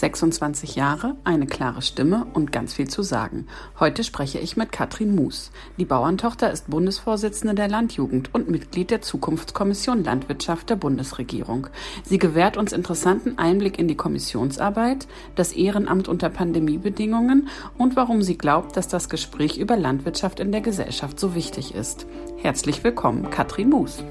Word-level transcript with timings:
26 0.00 0.76
Jahre, 0.76 1.16
eine 1.24 1.46
klare 1.46 1.82
Stimme 1.82 2.26
und 2.32 2.52
ganz 2.52 2.72
viel 2.72 2.88
zu 2.88 3.02
sagen. 3.02 3.46
Heute 3.78 4.02
spreche 4.02 4.38
ich 4.38 4.56
mit 4.56 4.72
Katrin 4.72 5.14
Moos. 5.14 5.50
Die 5.76 5.84
Bauerntochter 5.84 6.50
ist 6.50 6.70
Bundesvorsitzende 6.70 7.54
der 7.54 7.68
Landjugend 7.68 8.34
und 8.34 8.48
Mitglied 8.48 8.90
der 8.90 9.02
Zukunftskommission 9.02 10.02
Landwirtschaft 10.02 10.70
der 10.70 10.76
Bundesregierung. 10.76 11.66
Sie 12.02 12.18
gewährt 12.18 12.56
uns 12.56 12.72
interessanten 12.72 13.38
Einblick 13.38 13.78
in 13.78 13.88
die 13.88 13.96
Kommissionsarbeit, 13.96 15.06
das 15.34 15.52
Ehrenamt 15.52 16.08
unter 16.08 16.30
Pandemiebedingungen 16.30 17.48
und 17.76 17.94
warum 17.94 18.22
sie 18.22 18.38
glaubt, 18.38 18.76
dass 18.76 18.88
das 18.88 19.10
Gespräch 19.10 19.58
über 19.58 19.76
Landwirtschaft 19.76 20.40
in 20.40 20.50
der 20.50 20.62
Gesellschaft 20.62 21.20
so 21.20 21.34
wichtig 21.34 21.74
ist. 21.74 22.06
Herzlich 22.38 22.82
willkommen, 22.82 23.28
Katrin 23.28 23.68
Moos. 23.68 24.02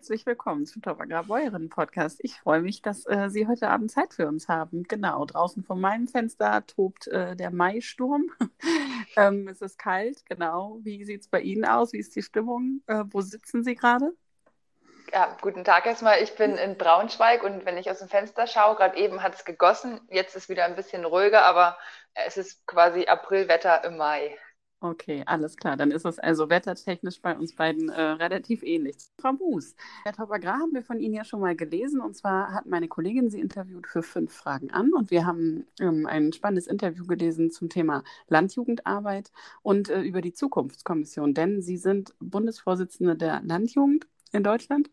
Herzlich 0.00 0.24
willkommen 0.24 0.64
zum 0.64 0.80
Top 0.80 0.98
Agrarbäuerinnen 0.98 1.68
Podcast. 1.68 2.20
Ich 2.24 2.40
freue 2.40 2.62
mich, 2.62 2.80
dass 2.80 3.04
äh, 3.04 3.28
Sie 3.28 3.46
heute 3.46 3.68
Abend 3.68 3.90
Zeit 3.90 4.14
für 4.14 4.26
uns 4.28 4.48
haben. 4.48 4.84
Genau, 4.84 5.26
draußen 5.26 5.62
vor 5.62 5.76
meinem 5.76 6.08
Fenster 6.08 6.66
tobt 6.66 7.06
äh, 7.08 7.36
der 7.36 7.50
Maisturm. 7.50 8.30
ähm, 9.18 9.46
es 9.46 9.60
ist 9.60 9.78
kalt, 9.78 10.24
genau. 10.24 10.78
Wie 10.84 11.04
sieht 11.04 11.20
es 11.20 11.28
bei 11.28 11.42
Ihnen 11.42 11.66
aus? 11.66 11.92
Wie 11.92 11.98
ist 11.98 12.16
die 12.16 12.22
Stimmung? 12.22 12.80
Äh, 12.86 13.04
wo 13.10 13.20
sitzen 13.20 13.62
Sie 13.62 13.74
gerade? 13.74 14.14
Ja, 15.12 15.36
guten 15.42 15.64
Tag 15.64 15.84
erstmal. 15.84 16.22
Ich 16.22 16.34
bin 16.34 16.56
in 16.56 16.78
Braunschweig 16.78 17.44
und 17.44 17.66
wenn 17.66 17.76
ich 17.76 17.90
aus 17.90 17.98
dem 17.98 18.08
Fenster 18.08 18.46
schaue, 18.46 18.76
gerade 18.76 18.96
eben 18.96 19.22
hat 19.22 19.34
es 19.34 19.44
gegossen, 19.44 20.00
jetzt 20.08 20.34
ist 20.34 20.48
wieder 20.48 20.64
ein 20.64 20.76
bisschen 20.76 21.04
ruhiger, 21.04 21.44
aber 21.44 21.76
es 22.14 22.38
ist 22.38 22.66
quasi 22.66 23.04
Aprilwetter 23.04 23.84
im 23.84 23.98
Mai. 23.98 24.34
Okay, 24.82 25.22
alles 25.26 25.56
klar. 25.56 25.76
Dann 25.76 25.90
ist 25.90 26.06
es 26.06 26.18
also 26.18 26.48
wettertechnisch 26.48 27.20
bei 27.20 27.36
uns 27.36 27.54
beiden 27.54 27.90
äh, 27.90 28.00
relativ 28.00 28.62
ähnlich. 28.62 28.96
Frau 29.18 29.34
Buß, 29.34 29.74
Herr 30.04 30.14
Topagrar 30.14 30.58
haben 30.58 30.72
wir 30.72 30.82
von 30.82 30.98
Ihnen 31.00 31.12
ja 31.12 31.22
schon 31.24 31.40
mal 31.40 31.54
gelesen. 31.54 32.00
Und 32.00 32.16
zwar 32.16 32.54
hat 32.54 32.64
meine 32.64 32.88
Kollegin 32.88 33.28
Sie 33.28 33.40
interviewt 33.40 33.86
für 33.86 34.02
fünf 34.02 34.32
Fragen 34.32 34.70
an. 34.70 34.94
Und 34.94 35.10
wir 35.10 35.26
haben 35.26 35.66
ähm, 35.80 36.06
ein 36.06 36.32
spannendes 36.32 36.66
Interview 36.66 37.04
gelesen 37.06 37.50
zum 37.50 37.68
Thema 37.68 38.02
Landjugendarbeit 38.28 39.30
und 39.60 39.90
äh, 39.90 40.00
über 40.00 40.22
die 40.22 40.32
Zukunftskommission. 40.32 41.34
Denn 41.34 41.60
Sie 41.60 41.76
sind 41.76 42.14
Bundesvorsitzende 42.18 43.16
der 43.16 43.42
Landjugend 43.42 44.06
in 44.32 44.42
Deutschland 44.42 44.88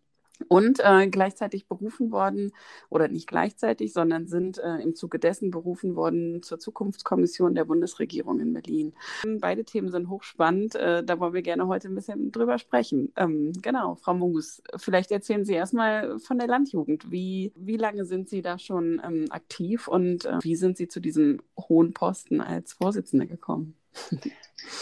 und 0.48 0.80
äh, 0.84 1.08
gleichzeitig 1.08 1.68
berufen 1.68 2.12
worden, 2.12 2.52
oder 2.90 3.08
nicht 3.08 3.28
gleichzeitig, 3.28 3.94
sondern 3.94 4.28
sind 4.28 4.58
äh, 4.60 4.78
im 4.78 4.96
Zuge 4.96 5.20
dessen 5.20 5.52
berufen 5.52 5.96
worden 5.96 6.42
zur 6.44 6.60
Zukunftskommission 6.60 7.56
der 7.56 7.66
Bundesregierung 7.66 8.40
in 8.40 8.54
Berlin. 8.54 8.94
Beide 9.40 9.64
Themen 9.64 9.90
sind 9.90 10.10
hochspannend, 10.10 10.76
äh, 10.76 11.04
da 11.04 11.20
wollen 11.20 11.34
wir 11.34 11.42
gerne 11.42 11.68
heute 11.68 11.88
ein 11.88 11.96
bisschen 11.96 12.32
drüber 12.32 12.58
sprechen. 12.58 13.12
Ähm, 13.16 13.54
genau, 13.62 13.96
Frau 13.96 14.14
Mungus, 14.14 14.62
vielleicht 14.78 15.12
erzählen 15.12 15.46
Sie 15.46 15.54
erstmal 15.54 16.20
von 16.20 16.38
der 16.38 16.48
Landjugend. 16.48 17.12
Wie, 17.12 17.54
wie 17.56 17.78
lange 17.78 18.06
sind 18.06 18.30
Sie 18.30 18.42
da 18.42 18.60
schon 18.60 19.02
ähm, 19.04 19.26
aktiv 19.30 19.88
und 19.88 20.26
äh, 20.26 20.40
wie 20.42 20.56
sind 20.56 20.78
Sie 20.78 20.88
zu 20.88 21.00
diesem 21.00 21.42
hohen 21.58 21.94
Posten 21.94 22.42
als 22.42 22.74
Vorsitzende 22.74 23.28
gekommen? 23.28 23.77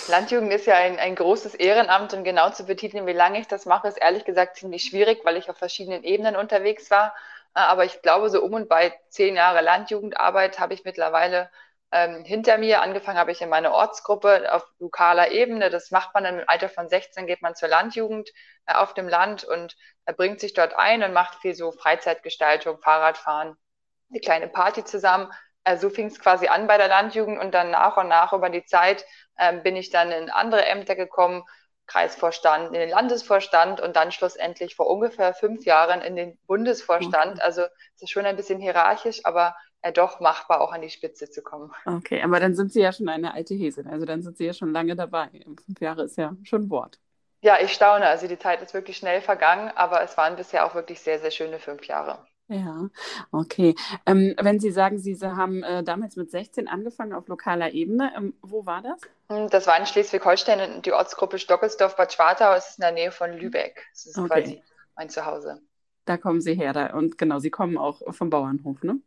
Landjugend 0.08 0.52
ist 0.54 0.66
ja 0.68 0.76
ein, 0.76 1.00
ein 1.00 1.16
großes 1.16 1.56
Ehrenamt 1.56 2.14
und 2.14 2.24
genau 2.24 2.50
zu 2.50 2.66
betiteln, 2.66 3.08
wie 3.08 3.14
lange 3.14 3.40
ich 3.40 3.48
das 3.48 3.66
mache, 3.66 3.88
ist 3.88 3.98
ehrlich 3.98 4.26
gesagt 4.26 4.58
ziemlich 4.58 4.84
schwierig, 4.84 5.24
weil 5.26 5.38
ich 5.38 5.50
auf 5.50 5.58
verschiedenen 5.58 6.04
Ebenen 6.04 6.36
unterwegs 6.36 6.90
war. 6.92 7.14
Äh, 7.56 7.60
aber 7.60 7.86
ich 7.86 8.02
glaube, 8.02 8.30
so 8.30 8.42
um 8.44 8.54
und 8.54 8.70
bei 8.70 8.94
zehn 9.10 9.36
Jahre 9.36 9.62
Landjugendarbeit 9.62 10.60
habe 10.60 10.74
ich 10.74 10.84
mittlerweile 10.84 11.50
ähm, 11.92 12.24
hinter 12.26 12.58
mir. 12.58 12.82
Angefangen 12.82 13.18
habe 13.18 13.32
ich 13.32 13.42
in 13.42 13.50
meiner 13.50 13.72
Ortsgruppe 13.74 14.54
auf 14.54 14.66
lokaler 14.80 15.32
Ebene. 15.32 15.70
Das 15.70 15.92
macht 15.92 16.14
man 16.14 16.24
dann 16.24 16.40
im 16.40 16.50
Alter 16.50 16.70
von 16.70 16.90
16, 16.90 17.28
geht 17.28 17.42
man 17.42 17.56
zur 17.56 17.70
Landjugend 17.70 18.30
äh, 18.66 18.74
auf 18.74 18.94
dem 18.94 19.08
Land 19.08 19.44
und 19.44 19.76
äh, 20.06 20.14
bringt 20.14 20.40
sich 20.40 20.54
dort 20.54 20.76
ein 20.78 21.04
und 21.04 21.14
macht 21.14 21.40
viel 21.40 21.56
so 21.56 21.72
Freizeitgestaltung, 21.72 22.80
Fahrradfahren, 22.82 23.56
eine 24.10 24.20
kleine 24.20 24.48
Party 24.48 24.84
zusammen. 24.84 25.32
Also 25.66 25.90
so 25.90 25.96
fing 25.96 26.08
es 26.08 26.20
quasi 26.20 26.48
an 26.48 26.68
bei 26.68 26.78
der 26.78 26.88
Landjugend 26.88 27.40
und 27.40 27.54
dann 27.54 27.72
nach 27.72 27.98
und 27.98 28.08
nach 28.08 28.34
über 28.34 28.50
die 28.50 28.66
Zeit 28.66 29.06
ähm, 29.38 29.64
bin 29.64 29.76
ich 29.76 29.90
dann 29.90 30.12
in 30.12 30.30
andere 30.30 30.66
Ämter 30.66 30.96
gekommen, 30.96 31.44
Kreisvorstand, 31.88 32.68
in 32.68 32.80
den 32.80 32.90
Landesvorstand 32.90 33.82
und 33.82 33.96
dann 33.96 34.12
schlussendlich 34.12 34.76
vor 34.76 34.88
ungefähr 34.88 35.34
fünf 35.34 35.66
Jahren 35.66 36.02
in 36.02 36.16
den 36.16 36.38
Bundesvorstand. 36.48 37.42
Also 37.42 37.64
es 37.96 38.04
ist 38.04 38.12
schon 38.12 38.26
ein 38.26 38.38
bisschen 38.38 38.60
hierarchisch, 38.60 39.22
aber 39.26 39.56
äh, 39.82 39.92
doch 39.92 40.20
machbar, 40.20 40.62
auch 40.62 40.72
an 40.72 40.82
die 40.82 40.90
Spitze 40.90 41.30
zu 41.30 41.44
kommen. 41.44 41.72
Okay, 41.86 42.22
aber 42.24 42.40
dann 42.40 42.56
sind 42.56 42.74
Sie 42.74 42.82
ja 42.82 42.92
schon 42.92 43.10
eine 43.10 43.34
alte 43.34 43.54
Häsin, 43.54 43.88
also 43.88 44.06
dann 44.06 44.24
sind 44.24 44.38
Sie 44.38 44.46
ja 44.46 44.54
schon 44.54 44.72
lange 44.72 44.96
dabei. 44.96 45.30
Fünf 45.66 45.82
Jahre 45.82 46.04
ist 46.04 46.18
ja 46.18 46.36
schon 46.44 46.70
Wort. 46.72 47.00
Ja, 47.42 47.60
ich 47.62 47.72
staune. 47.72 48.08
Also 48.08 48.28
die 48.28 48.38
Zeit 48.38 48.62
ist 48.62 48.74
wirklich 48.74 48.98
schnell 48.98 49.22
vergangen, 49.22 49.72
aber 49.76 50.02
es 50.02 50.18
waren 50.18 50.36
bisher 50.36 50.66
auch 50.66 50.76
wirklich 50.76 51.00
sehr, 51.00 51.20
sehr 51.20 51.32
schöne 51.32 51.60
fünf 51.60 51.86
Jahre. 51.86 52.26
Ja, 52.48 52.90
okay. 53.32 53.74
Ähm, 54.06 54.36
wenn 54.40 54.60
Sie 54.60 54.70
sagen, 54.72 55.00
Sie, 55.00 55.16
Sie 55.16 55.36
haben 55.36 55.64
äh, 55.64 55.84
damals 55.84 56.16
mit 56.16 56.30
16 56.30 56.68
angefangen 56.68 57.14
auf 57.14 57.28
lokaler 57.28 57.74
Ebene, 57.74 58.14
ähm, 58.16 58.36
wo 58.42 58.66
war 58.66 58.84
das? 58.84 59.02
Hm, 59.30 59.50
das 59.50 59.66
war 59.66 59.80
in 59.80 59.88
Schleswig-Holstein, 59.88 60.84
die 60.84 60.94
Ortsgruppe 60.94 61.40
Stockelsdorf-Bad 61.40 62.14
Schwartau, 62.14 62.54
ist 62.54 62.78
in 62.78 62.84
der 62.84 62.92
Nähe 62.92 63.12
von 63.12 63.34
Lübeck. 63.34 63.88
Das 63.92 64.06
ist 64.06 64.18
okay. 64.18 64.28
quasi 64.28 64.64
mein 64.96 65.10
Zuhause. 65.10 65.62
Da 66.06 66.18
kommen 66.18 66.40
Sie 66.40 66.54
her 66.54 66.72
da, 66.72 66.94
und 66.94 67.18
genau, 67.18 67.40
Sie 67.40 67.50
kommen 67.50 67.80
auch 67.80 68.02
vom 68.14 68.30
Bauernhof, 68.30 68.84
ne? 68.84 69.00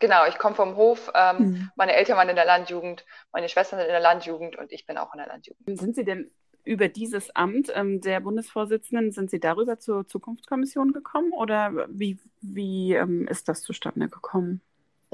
Genau, 0.00 0.26
ich 0.26 0.38
komme 0.38 0.56
vom 0.56 0.74
Hof. 0.74 1.12
Ähm, 1.14 1.38
mhm. 1.38 1.70
Meine 1.76 1.94
Eltern 1.94 2.16
waren 2.16 2.28
in 2.28 2.34
der 2.34 2.44
Landjugend, 2.44 3.04
meine 3.32 3.48
Schwestern 3.48 3.78
sind 3.78 3.86
in 3.86 3.92
der 3.92 4.00
Landjugend 4.00 4.56
und 4.56 4.72
ich 4.72 4.84
bin 4.86 4.98
auch 4.98 5.14
in 5.14 5.18
der 5.18 5.28
Landjugend. 5.28 5.78
Sind 5.78 5.94
Sie 5.94 6.04
denn 6.04 6.32
über 6.64 6.88
dieses 6.88 7.34
Amt 7.36 7.70
ähm, 7.74 8.00
der 8.00 8.20
Bundesvorsitzenden, 8.20 9.12
sind 9.12 9.30
Sie 9.30 9.40
darüber 9.40 9.78
zur 9.78 10.06
Zukunftskommission 10.06 10.92
gekommen 10.92 11.32
oder 11.32 11.86
wie, 11.88 12.18
wie 12.40 12.94
ähm, 12.94 13.28
ist 13.28 13.48
das 13.48 13.62
zustande 13.62 14.08
gekommen? 14.08 14.60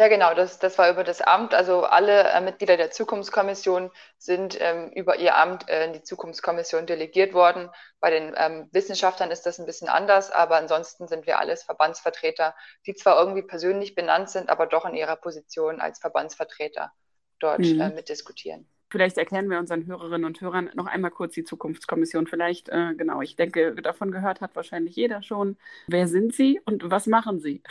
Ja, 0.01 0.09
genau, 0.09 0.33
das, 0.33 0.59
das 0.59 0.79
war 0.79 0.91
über 0.91 1.05
das 1.05 1.21
Amt. 1.21 1.53
Also 1.53 1.83
alle 1.83 2.23
äh, 2.23 2.41
Mitglieder 2.41 2.79
der 2.79 2.91
Zukunftskommission 2.91 3.91
sind 4.17 4.57
ähm, 4.59 4.91
über 4.93 5.19
ihr 5.19 5.37
Amt 5.37 5.69
äh, 5.69 5.85
in 5.85 5.93
die 5.93 6.03
Zukunftskommission 6.03 6.87
delegiert 6.87 7.35
worden. 7.35 7.69
Bei 8.01 8.09
den 8.09 8.33
ähm, 8.35 8.69
Wissenschaftlern 8.73 9.31
ist 9.31 9.45
das 9.45 9.59
ein 9.59 9.67
bisschen 9.67 9.91
anders, 9.91 10.31
aber 10.31 10.57
ansonsten 10.57 11.07
sind 11.07 11.27
wir 11.27 11.39
alles 11.39 11.65
Verbandsvertreter, 11.65 12.55
die 12.87 12.95
zwar 12.95 13.19
irgendwie 13.19 13.43
persönlich 13.43 13.95
benannt 13.95 14.31
sind, 14.31 14.49
aber 14.49 14.67
doch 14.67 14.87
in 14.87 14.95
ihrer 14.95 15.17
Position 15.17 15.83
als 15.83 15.99
Verbandsvertreter 15.99 16.93
dort 17.39 17.59
mhm. 17.59 17.81
äh, 17.83 17.91
mitdiskutieren. 17.91 18.67
Vielleicht 18.91 19.19
erklären 19.19 19.49
wir 19.49 19.59
unseren 19.59 19.87
Hörerinnen 19.87 20.25
und 20.25 20.41
Hörern 20.41 20.69
noch 20.75 20.87
einmal 20.87 21.13
kurz 21.13 21.35
die 21.35 21.45
Zukunftskommission. 21.45 22.27
Vielleicht, 22.27 22.69
äh, 22.69 22.95
genau, 22.97 23.23
ich 23.23 23.37
denke, 23.37 23.73
davon 23.77 24.11
gehört 24.11 24.41
hat 24.41 24.57
wahrscheinlich 24.57 24.97
jeder 24.97 25.23
schon. 25.23 25.57
Wer 25.87 26.09
sind 26.09 26.35
Sie 26.35 26.61
und 26.65 26.91
was 26.91 27.07
machen 27.07 27.39
Sie? 27.39 27.63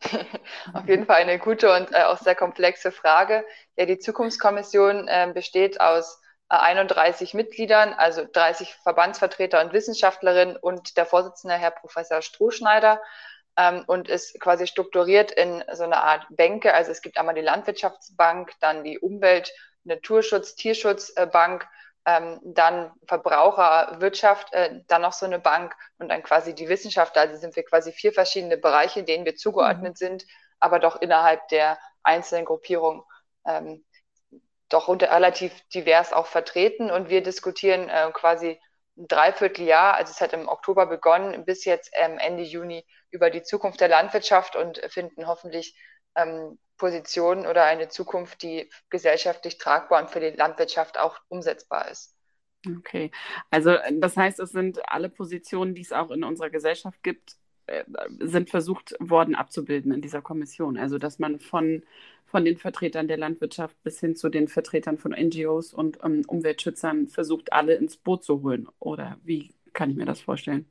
Auf 0.72 0.88
jeden 0.88 1.04
Fall 1.04 1.16
eine 1.16 1.38
gute 1.38 1.70
und 1.74 1.92
äh, 1.92 2.04
auch 2.04 2.18
sehr 2.18 2.34
komplexe 2.34 2.92
Frage. 2.92 3.44
Ja, 3.76 3.84
die 3.84 3.98
Zukunftskommission 3.98 5.06
äh, 5.06 5.30
besteht 5.34 5.80
aus 5.82 6.22
31 6.48 7.34
äh, 7.34 7.36
Mitgliedern, 7.36 7.92
also 7.92 8.26
30 8.32 8.74
Verbandsvertreter 8.82 9.62
und 9.62 9.74
Wissenschaftlerinnen 9.74 10.56
und 10.56 10.96
der 10.96 11.04
Vorsitzende, 11.04 11.56
Herr 11.56 11.72
Professor 11.72 12.22
Strohschneider. 12.22 13.02
Ähm, 13.56 13.84
und 13.86 14.08
ist 14.08 14.40
quasi 14.40 14.66
strukturiert 14.66 15.30
in 15.30 15.62
so 15.74 15.84
eine 15.84 15.98
Art 15.98 16.26
Bänke. 16.30 16.74
Also 16.74 16.90
es 16.90 17.02
gibt 17.02 17.18
einmal 17.18 17.36
die 17.36 17.40
Landwirtschaftsbank, 17.42 18.50
dann 18.60 18.82
die 18.82 18.98
Umwelt- 18.98 19.52
Naturschutz, 19.84 20.54
Tierschutzbank, 20.54 21.66
ähm, 22.06 22.40
dann 22.42 22.92
Verbraucherwirtschaft, 23.06 24.52
äh, 24.52 24.80
dann 24.88 25.02
noch 25.02 25.12
so 25.12 25.26
eine 25.26 25.38
Bank 25.38 25.74
und 25.98 26.08
dann 26.08 26.22
quasi 26.22 26.54
die 26.54 26.68
Wissenschaft. 26.68 27.16
Also 27.16 27.36
sind 27.36 27.56
wir 27.56 27.64
quasi 27.64 27.92
vier 27.92 28.12
verschiedene 28.12 28.58
Bereiche, 28.58 29.04
denen 29.04 29.24
wir 29.24 29.36
zugeordnet 29.36 29.94
mhm. 29.94 29.96
sind, 29.96 30.26
aber 30.60 30.78
doch 30.78 31.00
innerhalb 31.00 31.48
der 31.48 31.78
einzelnen 32.02 32.44
Gruppierung 32.44 33.04
ähm, 33.46 33.84
doch 34.68 34.88
unter, 34.88 35.10
relativ 35.10 35.52
divers 35.68 36.12
auch 36.12 36.26
vertreten. 36.26 36.90
Und 36.90 37.08
wir 37.08 37.22
diskutieren 37.22 37.88
äh, 37.88 38.10
quasi 38.12 38.60
ein 38.96 39.08
Dreivierteljahr, 39.08 39.94
also 39.94 40.10
es 40.10 40.20
hat 40.20 40.32
im 40.32 40.48
Oktober 40.48 40.86
begonnen, 40.86 41.44
bis 41.44 41.64
jetzt 41.64 41.90
ähm, 41.94 42.18
Ende 42.18 42.42
Juni 42.42 42.86
über 43.10 43.30
die 43.30 43.42
Zukunft 43.42 43.80
der 43.80 43.88
Landwirtschaft 43.88 44.56
und 44.56 44.78
finden 44.88 45.26
hoffentlich 45.26 45.76
ähm, 46.16 46.58
Position 46.76 47.46
oder 47.46 47.64
eine 47.64 47.88
Zukunft, 47.88 48.42
die 48.42 48.68
gesellschaftlich 48.90 49.58
tragbar 49.58 50.02
und 50.02 50.10
für 50.10 50.20
die 50.20 50.30
Landwirtschaft 50.30 50.98
auch 50.98 51.18
umsetzbar 51.28 51.90
ist. 51.90 52.14
Okay, 52.78 53.10
also 53.50 53.76
das 53.92 54.16
heißt, 54.16 54.40
es 54.40 54.50
sind 54.50 54.80
alle 54.88 55.10
Positionen, 55.10 55.74
die 55.74 55.82
es 55.82 55.92
auch 55.92 56.10
in 56.10 56.24
unserer 56.24 56.50
Gesellschaft 56.50 57.02
gibt, 57.02 57.36
äh, 57.66 57.84
sind 58.20 58.48
versucht 58.48 58.94
worden 59.00 59.34
abzubilden 59.34 59.92
in 59.92 60.00
dieser 60.00 60.22
Kommission. 60.22 60.78
Also 60.78 60.98
dass 60.98 61.18
man 61.18 61.40
von 61.40 61.82
von 62.34 62.44
den 62.44 62.56
Vertretern 62.56 63.06
der 63.06 63.16
Landwirtschaft 63.16 63.80
bis 63.84 64.00
hin 64.00 64.16
zu 64.16 64.28
den 64.28 64.48
Vertretern 64.48 64.98
von 64.98 65.12
NGOs 65.12 65.72
und 65.72 65.98
ähm, 66.02 66.22
Umweltschützern 66.26 67.06
versucht, 67.06 67.52
alle 67.52 67.74
ins 67.76 67.96
Boot 67.96 68.24
zu 68.24 68.42
holen. 68.42 68.68
Oder 68.80 69.18
wie 69.22 69.54
kann 69.72 69.90
ich 69.90 69.96
mir 69.96 70.04
das 70.04 70.20
vorstellen? 70.20 70.66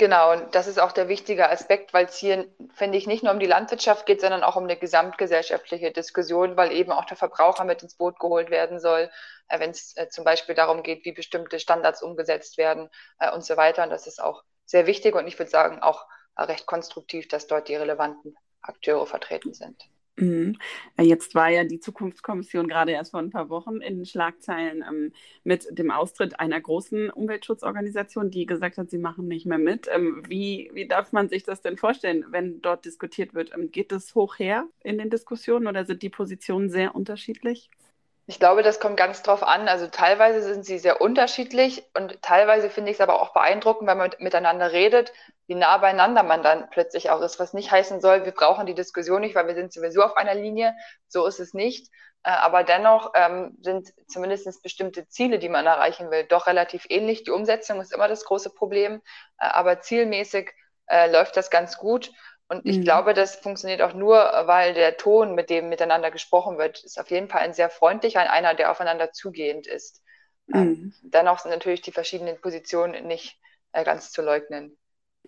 Genau, 0.00 0.32
und 0.32 0.54
das 0.54 0.66
ist 0.66 0.80
auch 0.80 0.92
der 0.92 1.08
wichtige 1.08 1.50
Aspekt, 1.50 1.92
weil 1.92 2.06
es 2.06 2.16
hier, 2.16 2.48
finde 2.72 2.96
ich, 2.96 3.06
nicht 3.06 3.22
nur 3.22 3.34
um 3.34 3.38
die 3.38 3.44
Landwirtschaft 3.44 4.06
geht, 4.06 4.22
sondern 4.22 4.42
auch 4.42 4.56
um 4.56 4.64
eine 4.64 4.78
gesamtgesellschaftliche 4.78 5.90
Diskussion, 5.92 6.56
weil 6.56 6.72
eben 6.72 6.90
auch 6.90 7.04
der 7.04 7.18
Verbraucher 7.18 7.64
mit 7.64 7.82
ins 7.82 7.96
Boot 7.96 8.18
geholt 8.18 8.48
werden 8.48 8.80
soll, 8.80 9.10
äh, 9.48 9.60
wenn 9.60 9.72
es 9.72 9.94
äh, 9.98 10.08
zum 10.08 10.24
Beispiel 10.24 10.54
darum 10.54 10.82
geht, 10.82 11.04
wie 11.04 11.12
bestimmte 11.12 11.60
Standards 11.60 12.02
umgesetzt 12.02 12.56
werden 12.56 12.88
äh, 13.18 13.30
und 13.30 13.44
so 13.44 13.58
weiter. 13.58 13.82
Und 13.82 13.90
das 13.90 14.06
ist 14.06 14.22
auch 14.22 14.42
sehr 14.64 14.86
wichtig 14.86 15.14
und 15.14 15.26
ich 15.26 15.38
würde 15.38 15.50
sagen 15.50 15.82
auch 15.82 16.06
recht 16.34 16.64
konstruktiv, 16.64 17.28
dass 17.28 17.46
dort 17.46 17.68
die 17.68 17.76
relevanten 17.76 18.34
Akteure 18.62 19.06
vertreten 19.06 19.52
sind. 19.52 19.86
Mhm. 20.16 20.56
Äh, 20.96 21.04
jetzt 21.04 21.34
war 21.34 21.48
ja 21.48 21.64
die 21.64 21.80
Zukunftskommission 21.80 22.68
gerade 22.68 22.92
erst 22.92 23.12
vor 23.12 23.20
ein 23.20 23.30
paar 23.30 23.48
Wochen 23.48 23.76
in 23.80 24.04
Schlagzeilen 24.04 24.84
ähm, 24.86 25.12
mit 25.44 25.66
dem 25.70 25.90
Austritt 25.90 26.38
einer 26.38 26.60
großen 26.60 27.10
Umweltschutzorganisation, 27.10 28.30
die 28.30 28.44
gesagt 28.46 28.76
hat, 28.76 28.90
sie 28.90 28.98
machen 28.98 29.28
nicht 29.28 29.46
mehr 29.46 29.58
mit. 29.58 29.88
Ähm, 29.92 30.22
wie, 30.28 30.70
wie 30.74 30.86
darf 30.86 31.12
man 31.12 31.28
sich 31.28 31.44
das 31.44 31.62
denn 31.62 31.78
vorstellen, 31.78 32.26
wenn 32.30 32.60
dort 32.60 32.84
diskutiert 32.84 33.34
wird? 33.34 33.52
Ähm, 33.54 33.70
geht 33.70 33.92
es 33.92 34.14
hoch 34.14 34.38
her 34.38 34.68
in 34.82 34.98
den 34.98 35.10
Diskussionen 35.10 35.66
oder 35.66 35.84
sind 35.86 36.02
die 36.02 36.10
Positionen 36.10 36.70
sehr 36.70 36.94
unterschiedlich? 36.94 37.70
Ich 38.30 38.38
glaube, 38.38 38.62
das 38.62 38.78
kommt 38.78 38.96
ganz 38.96 39.24
drauf 39.24 39.42
an. 39.42 39.66
Also 39.66 39.88
teilweise 39.88 40.40
sind 40.40 40.64
sie 40.64 40.78
sehr 40.78 41.00
unterschiedlich 41.00 41.82
und 41.94 42.22
teilweise 42.22 42.70
finde 42.70 42.92
ich 42.92 42.98
es 42.98 43.00
aber 43.00 43.20
auch 43.20 43.32
beeindruckend, 43.32 43.88
wenn 43.88 43.98
man 43.98 44.12
miteinander 44.20 44.70
redet, 44.70 45.12
wie 45.48 45.56
nah 45.56 45.76
beieinander 45.78 46.22
man 46.22 46.44
dann 46.44 46.70
plötzlich 46.70 47.10
auch 47.10 47.20
ist, 47.22 47.40
was 47.40 47.54
nicht 47.54 47.72
heißen 47.72 48.00
soll, 48.00 48.24
wir 48.24 48.30
brauchen 48.30 48.66
die 48.66 48.74
Diskussion 48.76 49.22
nicht, 49.22 49.34
weil 49.34 49.48
wir 49.48 49.56
sind 49.56 49.72
sowieso 49.72 50.04
auf 50.04 50.16
einer 50.16 50.36
Linie. 50.36 50.76
So 51.08 51.26
ist 51.26 51.40
es 51.40 51.54
nicht. 51.54 51.88
Äh, 52.22 52.30
aber 52.30 52.62
dennoch 52.62 53.10
ähm, 53.16 53.58
sind 53.62 53.92
zumindest 54.06 54.62
bestimmte 54.62 55.08
Ziele, 55.08 55.40
die 55.40 55.48
man 55.48 55.66
erreichen 55.66 56.12
will, 56.12 56.22
doch 56.22 56.46
relativ 56.46 56.86
ähnlich. 56.88 57.24
Die 57.24 57.32
Umsetzung 57.32 57.80
ist 57.80 57.92
immer 57.92 58.06
das 58.06 58.24
große 58.24 58.50
Problem, 58.50 59.02
äh, 59.40 59.46
aber 59.46 59.80
zielmäßig 59.80 60.52
äh, 60.86 61.10
läuft 61.10 61.36
das 61.36 61.50
ganz 61.50 61.78
gut. 61.78 62.12
Und 62.50 62.66
ich 62.66 62.78
mhm. 62.78 62.82
glaube, 62.82 63.14
das 63.14 63.36
funktioniert 63.36 63.80
auch 63.80 63.94
nur, 63.94 64.16
weil 64.16 64.74
der 64.74 64.96
Ton, 64.96 65.36
mit 65.36 65.50
dem 65.50 65.68
miteinander 65.68 66.10
gesprochen 66.10 66.58
wird, 66.58 66.82
ist 66.82 66.98
auf 66.98 67.08
jeden 67.08 67.28
Fall 67.28 67.42
ein 67.42 67.54
sehr 67.54 67.70
freundlicher, 67.70 68.28
einer, 68.28 68.54
der 68.54 68.72
aufeinander 68.72 69.12
zugehend 69.12 69.68
ist. 69.68 70.02
Ähm, 70.52 70.60
mhm. 70.60 70.68
Ähm, 70.68 70.94
dennoch 71.02 71.38
sind 71.38 71.52
natürlich 71.52 71.80
die 71.80 71.92
verschiedenen 71.92 72.40
Positionen 72.40 73.06
nicht 73.06 73.38
äh, 73.70 73.84
ganz 73.84 74.10
zu 74.10 74.20
leugnen. 74.20 74.76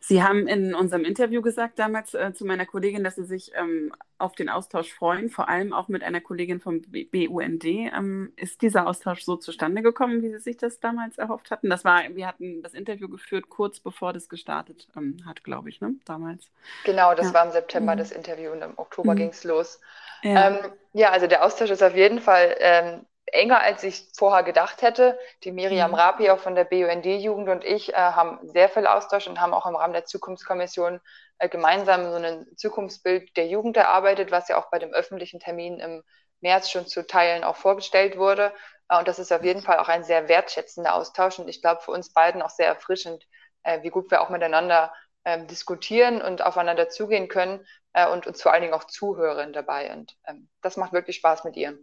Sie 0.00 0.22
haben 0.22 0.48
in 0.48 0.74
unserem 0.74 1.04
Interview 1.04 1.42
gesagt 1.42 1.78
damals 1.78 2.12
äh, 2.14 2.32
zu 2.34 2.44
meiner 2.44 2.66
Kollegin, 2.66 3.04
dass 3.04 3.14
Sie 3.14 3.24
sich 3.24 3.52
ähm, 3.54 3.94
auf 4.18 4.34
den 4.34 4.48
Austausch 4.48 4.92
freuen, 4.92 5.30
vor 5.30 5.48
allem 5.48 5.72
auch 5.72 5.86
mit 5.86 6.02
einer 6.02 6.20
Kollegin 6.20 6.60
vom 6.60 6.82
BUND. 6.82 7.64
Ähm, 7.64 8.32
ist 8.36 8.62
dieser 8.62 8.88
Austausch 8.88 9.22
so 9.22 9.36
zustande 9.36 9.80
gekommen, 9.80 10.22
wie 10.22 10.30
Sie 10.30 10.38
sich 10.38 10.56
das 10.56 10.80
damals 10.80 11.18
erhofft 11.18 11.52
hatten? 11.52 11.70
Das 11.70 11.84
war, 11.84 12.02
wir 12.14 12.26
hatten 12.26 12.62
das 12.62 12.74
Interview 12.74 13.08
geführt 13.08 13.48
kurz 13.48 13.78
bevor 13.78 14.12
das 14.12 14.28
gestartet 14.28 14.88
ähm, 14.96 15.18
hat, 15.24 15.44
glaube 15.44 15.68
ich, 15.68 15.80
ne? 15.80 15.94
Damals. 16.04 16.50
Genau, 16.84 17.14
das 17.14 17.28
ja. 17.28 17.34
war 17.34 17.46
im 17.46 17.52
September 17.52 17.94
mhm. 17.94 17.98
das 17.98 18.10
Interview 18.10 18.50
und 18.50 18.62
im 18.62 18.72
Oktober 18.76 19.12
mhm. 19.12 19.18
ging 19.18 19.28
es 19.28 19.44
los. 19.44 19.80
Ja. 20.22 20.48
Ähm, 20.48 20.72
ja. 20.94 21.10
also 21.10 21.28
der 21.28 21.44
Austausch 21.44 21.70
ist 21.70 21.82
auf 21.82 21.94
jeden 21.94 22.20
Fall 22.20 22.56
ähm, 22.58 23.06
enger, 23.32 23.60
als 23.60 23.82
ich 23.82 24.08
vorher 24.16 24.42
gedacht 24.44 24.82
hätte. 24.82 25.18
Die 25.44 25.52
Miriam 25.52 25.90
mhm. 25.90 25.96
Rapi 25.96 26.30
auch 26.30 26.38
von 26.38 26.54
der 26.54 26.64
BUND-Jugend 26.64 27.48
und 27.48 27.64
ich 27.64 27.92
äh, 27.92 27.96
haben 27.96 28.38
sehr 28.48 28.68
viel 28.68 28.86
Austausch 28.86 29.26
und 29.26 29.40
haben 29.40 29.54
auch 29.54 29.66
im 29.66 29.74
Rahmen 29.74 29.94
der 29.94 30.04
Zukunftskommission 30.04 31.00
äh, 31.38 31.48
gemeinsam 31.48 32.10
so 32.10 32.16
ein 32.16 32.46
Zukunftsbild 32.56 33.36
der 33.36 33.46
Jugend 33.48 33.76
erarbeitet, 33.76 34.30
was 34.30 34.48
ja 34.48 34.58
auch 34.58 34.70
bei 34.70 34.78
dem 34.78 34.92
öffentlichen 34.92 35.40
Termin 35.40 35.80
im 35.80 36.02
März 36.40 36.70
schon 36.70 36.86
zu 36.86 37.06
Teilen 37.06 37.42
auch 37.42 37.56
vorgestellt 37.56 38.16
wurde. 38.16 38.52
Äh, 38.88 38.98
und 38.98 39.08
das 39.08 39.18
ist 39.18 39.32
auf 39.32 39.42
jeden 39.42 39.62
Fall 39.62 39.78
auch 39.78 39.88
ein 39.88 40.04
sehr 40.04 40.28
wertschätzender 40.28 40.94
Austausch 40.94 41.38
und 41.38 41.48
ich 41.48 41.62
glaube 41.62 41.80
für 41.80 41.90
uns 41.90 42.12
beiden 42.12 42.42
auch 42.42 42.50
sehr 42.50 42.66
erfrischend, 42.66 43.24
äh, 43.62 43.82
wie 43.82 43.90
gut 43.90 44.10
wir 44.10 44.20
auch 44.20 44.28
miteinander 44.28 44.92
ähm, 45.24 45.46
diskutieren 45.46 46.20
und 46.20 46.44
aufeinander 46.44 46.88
zugehen 46.90 47.28
können 47.28 47.66
äh, 47.94 48.06
und 48.08 48.26
uns 48.26 48.42
vor 48.42 48.52
allen 48.52 48.62
Dingen 48.62 48.74
auch 48.74 48.84
zuhören 48.84 49.52
dabei. 49.52 49.92
Und 49.92 50.16
ähm, 50.26 50.48
das 50.60 50.76
macht 50.76 50.92
wirklich 50.92 51.16
Spaß 51.16 51.44
mit 51.44 51.56
ihr. 51.56 51.78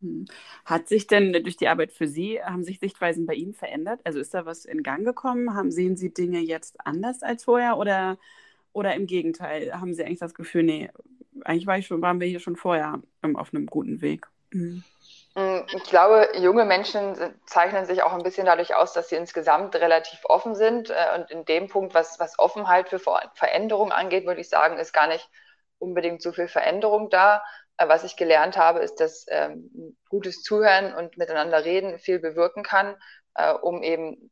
Hm. 0.00 0.26
Hat 0.64 0.88
sich 0.88 1.06
denn 1.06 1.32
durch 1.32 1.56
die 1.56 1.68
Arbeit 1.68 1.92
für 1.92 2.06
Sie, 2.06 2.42
haben 2.42 2.64
sich 2.64 2.78
Sichtweisen 2.78 3.26
bei 3.26 3.34
Ihnen 3.34 3.54
verändert? 3.54 4.00
Also 4.04 4.20
ist 4.20 4.34
da 4.34 4.46
was 4.46 4.64
in 4.64 4.82
Gang 4.82 5.04
gekommen? 5.04 5.54
Haben, 5.54 5.70
sehen 5.70 5.96
Sie 5.96 6.12
Dinge 6.12 6.38
jetzt 6.40 6.76
anders 6.84 7.22
als 7.22 7.44
vorher 7.44 7.76
oder, 7.78 8.18
oder 8.72 8.94
im 8.94 9.06
Gegenteil? 9.06 9.72
Haben 9.80 9.94
Sie 9.94 10.04
eigentlich 10.04 10.20
das 10.20 10.34
Gefühl, 10.34 10.62
nee, 10.62 10.90
eigentlich 11.44 11.66
war 11.66 11.80
schon, 11.82 12.02
waren 12.02 12.20
wir 12.20 12.26
hier 12.26 12.40
schon 12.40 12.56
vorher 12.56 13.00
um, 13.22 13.36
auf 13.36 13.52
einem 13.52 13.66
guten 13.66 14.00
Weg? 14.00 14.26
Mhm. 14.50 14.84
Ich 15.70 15.84
glaube, 15.84 16.28
junge 16.38 16.64
Menschen 16.64 17.14
zeichnen 17.46 17.86
sich 17.86 18.02
auch 18.02 18.12
ein 18.12 18.24
bisschen 18.24 18.46
dadurch 18.46 18.74
aus, 18.74 18.92
dass 18.92 19.08
sie 19.08 19.14
insgesamt 19.14 19.76
relativ 19.76 20.24
offen 20.24 20.56
sind. 20.56 20.90
Äh, 20.90 20.94
und 21.16 21.30
in 21.30 21.44
dem 21.44 21.68
Punkt, 21.68 21.94
was, 21.94 22.18
was 22.18 22.38
Offenheit 22.40 22.88
für 22.88 22.98
Veränderung 22.98 23.92
angeht, 23.92 24.26
würde 24.26 24.40
ich 24.40 24.48
sagen, 24.48 24.78
ist 24.78 24.92
gar 24.92 25.06
nicht 25.06 25.28
unbedingt 25.78 26.22
so 26.22 26.32
viel 26.32 26.48
Veränderung 26.48 27.08
da. 27.08 27.44
Was 27.78 28.04
ich 28.04 28.16
gelernt 28.16 28.56
habe, 28.56 28.80
ist, 28.80 28.96
dass 28.96 29.24
ähm, 29.28 29.96
gutes 30.08 30.42
Zuhören 30.42 30.94
und 30.94 31.16
miteinander 31.16 31.64
reden 31.64 31.98
viel 31.98 32.18
bewirken 32.18 32.64
kann, 32.64 32.96
äh, 33.34 33.52
um 33.52 33.82
eben 33.82 34.30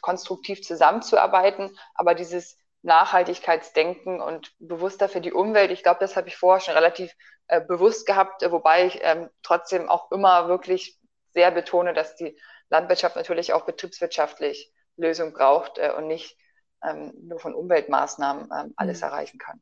konstruktiv 0.00 0.62
zusammenzuarbeiten. 0.62 1.76
Aber 1.94 2.14
dieses 2.14 2.58
Nachhaltigkeitsdenken 2.82 4.20
und 4.20 4.52
bewusster 4.58 5.08
für 5.08 5.20
die 5.20 5.32
Umwelt, 5.32 5.70
ich 5.70 5.82
glaube, 5.82 6.00
das 6.00 6.16
habe 6.16 6.28
ich 6.28 6.36
vorher 6.36 6.60
schon 6.60 6.74
relativ 6.74 7.14
äh, 7.48 7.60
bewusst 7.60 8.06
gehabt, 8.06 8.42
wobei 8.50 8.86
ich 8.86 8.98
ähm, 9.02 9.28
trotzdem 9.42 9.88
auch 9.88 10.10
immer 10.10 10.48
wirklich 10.48 10.98
sehr 11.32 11.50
betone, 11.50 11.94
dass 11.94 12.16
die 12.16 12.38
Landwirtschaft 12.70 13.16
natürlich 13.16 13.52
auch 13.52 13.66
betriebswirtschaftlich 13.66 14.72
Lösungen 14.96 15.32
braucht 15.32 15.78
äh, 15.78 15.92
und 15.96 16.06
nicht 16.06 16.36
ähm, 16.84 17.12
nur 17.20 17.38
von 17.38 17.54
Umweltmaßnahmen 17.54 18.48
ähm, 18.56 18.74
alles 18.76 19.00
mhm. 19.00 19.04
erreichen 19.04 19.38
kann. 19.38 19.60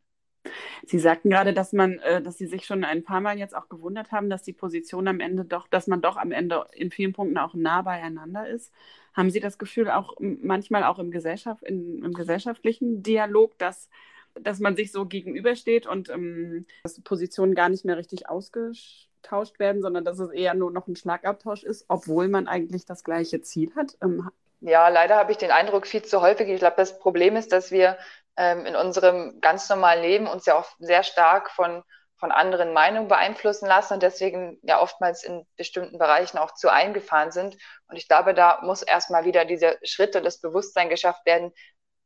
Sie 0.87 0.99
sagten 0.99 1.31
gerade, 1.31 1.53
dass 1.53 1.73
man, 1.73 1.99
äh, 1.99 2.23
dass 2.23 2.39
Sie 2.39 2.47
sich 2.47 2.65
schon 2.65 2.85
ein 2.85 3.05
paar 3.05 3.21
Mal 3.21 3.39
jetzt 3.39 3.55
auch 3.55 3.69
gewundert 3.69 4.13
haben, 4.13 4.31
dass 4.31 4.43
die 4.43 4.53
Position 4.53 5.09
am 5.09 5.21
Ende 5.21 5.45
doch, 5.45 5.69
dass 5.69 5.87
man 5.87 6.01
doch 6.01 6.17
am 6.17 6.33
Ende 6.33 6.65
in 6.73 6.91
vielen 6.91 7.13
Punkten 7.13 7.39
auch 7.39 7.55
nah 7.55 7.83
beieinander 7.83 8.49
ist. 8.49 8.73
Haben 9.15 9.31
Sie 9.31 9.41
das 9.41 9.59
Gefühl 9.59 9.91
auch 9.91 10.15
manchmal 10.19 10.85
auch 10.85 10.99
im, 10.99 11.11
Gesellschaft, 11.11 11.63
in, 11.63 12.05
im 12.05 12.13
gesellschaftlichen 12.13 13.03
Dialog, 13.03 13.59
dass, 13.59 13.89
dass 14.35 14.61
man 14.61 14.77
sich 14.77 14.93
so 14.93 15.07
gegenübersteht 15.07 15.87
und 15.87 16.09
ähm, 16.09 16.67
dass 16.83 17.01
Positionen 17.01 17.55
gar 17.55 17.69
nicht 17.69 17.85
mehr 17.85 17.97
richtig 17.97 18.29
ausgetauscht 18.29 19.59
werden, 19.59 19.83
sondern 19.83 20.05
dass 20.05 20.19
es 20.19 20.31
eher 20.31 20.55
nur 20.55 20.71
noch 20.71 20.87
ein 20.87 20.97
Schlagabtausch 20.97 21.65
ist, 21.65 21.85
obwohl 21.89 22.29
man 22.29 22.47
eigentlich 22.47 22.87
das 22.87 23.05
gleiche 23.05 23.41
Ziel 23.41 23.73
hat? 23.75 23.97
Ähm, 24.03 24.31
ja, 24.61 24.89
leider 24.89 25.17
habe 25.17 25.31
ich 25.33 25.39
den 25.39 25.51
Eindruck 25.51 25.87
viel 25.87 26.03
zu 26.03 26.21
häufig. 26.21 26.49
Ich 26.49 26.59
glaube, 26.59 26.77
das 26.77 26.99
Problem 26.99 27.37
ist, 27.37 27.53
dass 27.53 27.71
wir 27.71 27.97
ähm, 28.39 28.65
in 28.65 28.77
unserem 28.77 29.41
ganz 29.41 29.69
normalen 29.69 30.01
Leben 30.01 30.29
uns 30.29 30.47
ja 30.47 30.57
auch 30.57 30.69
sehr 30.79 31.03
stark 31.03 31.51
von, 31.51 31.83
von 32.17 32.31
anderen 32.31 32.73
Meinungen 32.73 33.09
beeinflussen 33.09 33.67
lassen 33.67 33.95
und 33.95 34.03
deswegen 34.03 34.61
ja 34.63 34.81
oftmals 34.81 35.25
in 35.25 35.45
bestimmten 35.57 35.99
Bereichen 35.99 36.39
auch 36.39 36.55
zu 36.55 36.73
eingefahren 36.73 37.33
sind. 37.33 37.57
Und 37.89 37.97
ich 37.97 38.07
glaube, 38.07 38.35
da 38.35 38.61
muss 38.63 38.83
erstmal 38.83 39.25
wieder 39.25 39.45
dieser 39.45 39.75
Schritt 39.83 40.15
und 40.15 40.25
das 40.25 40.41
Bewusstsein 40.41 40.89
geschafft 40.89 41.27
werden, 41.27 41.53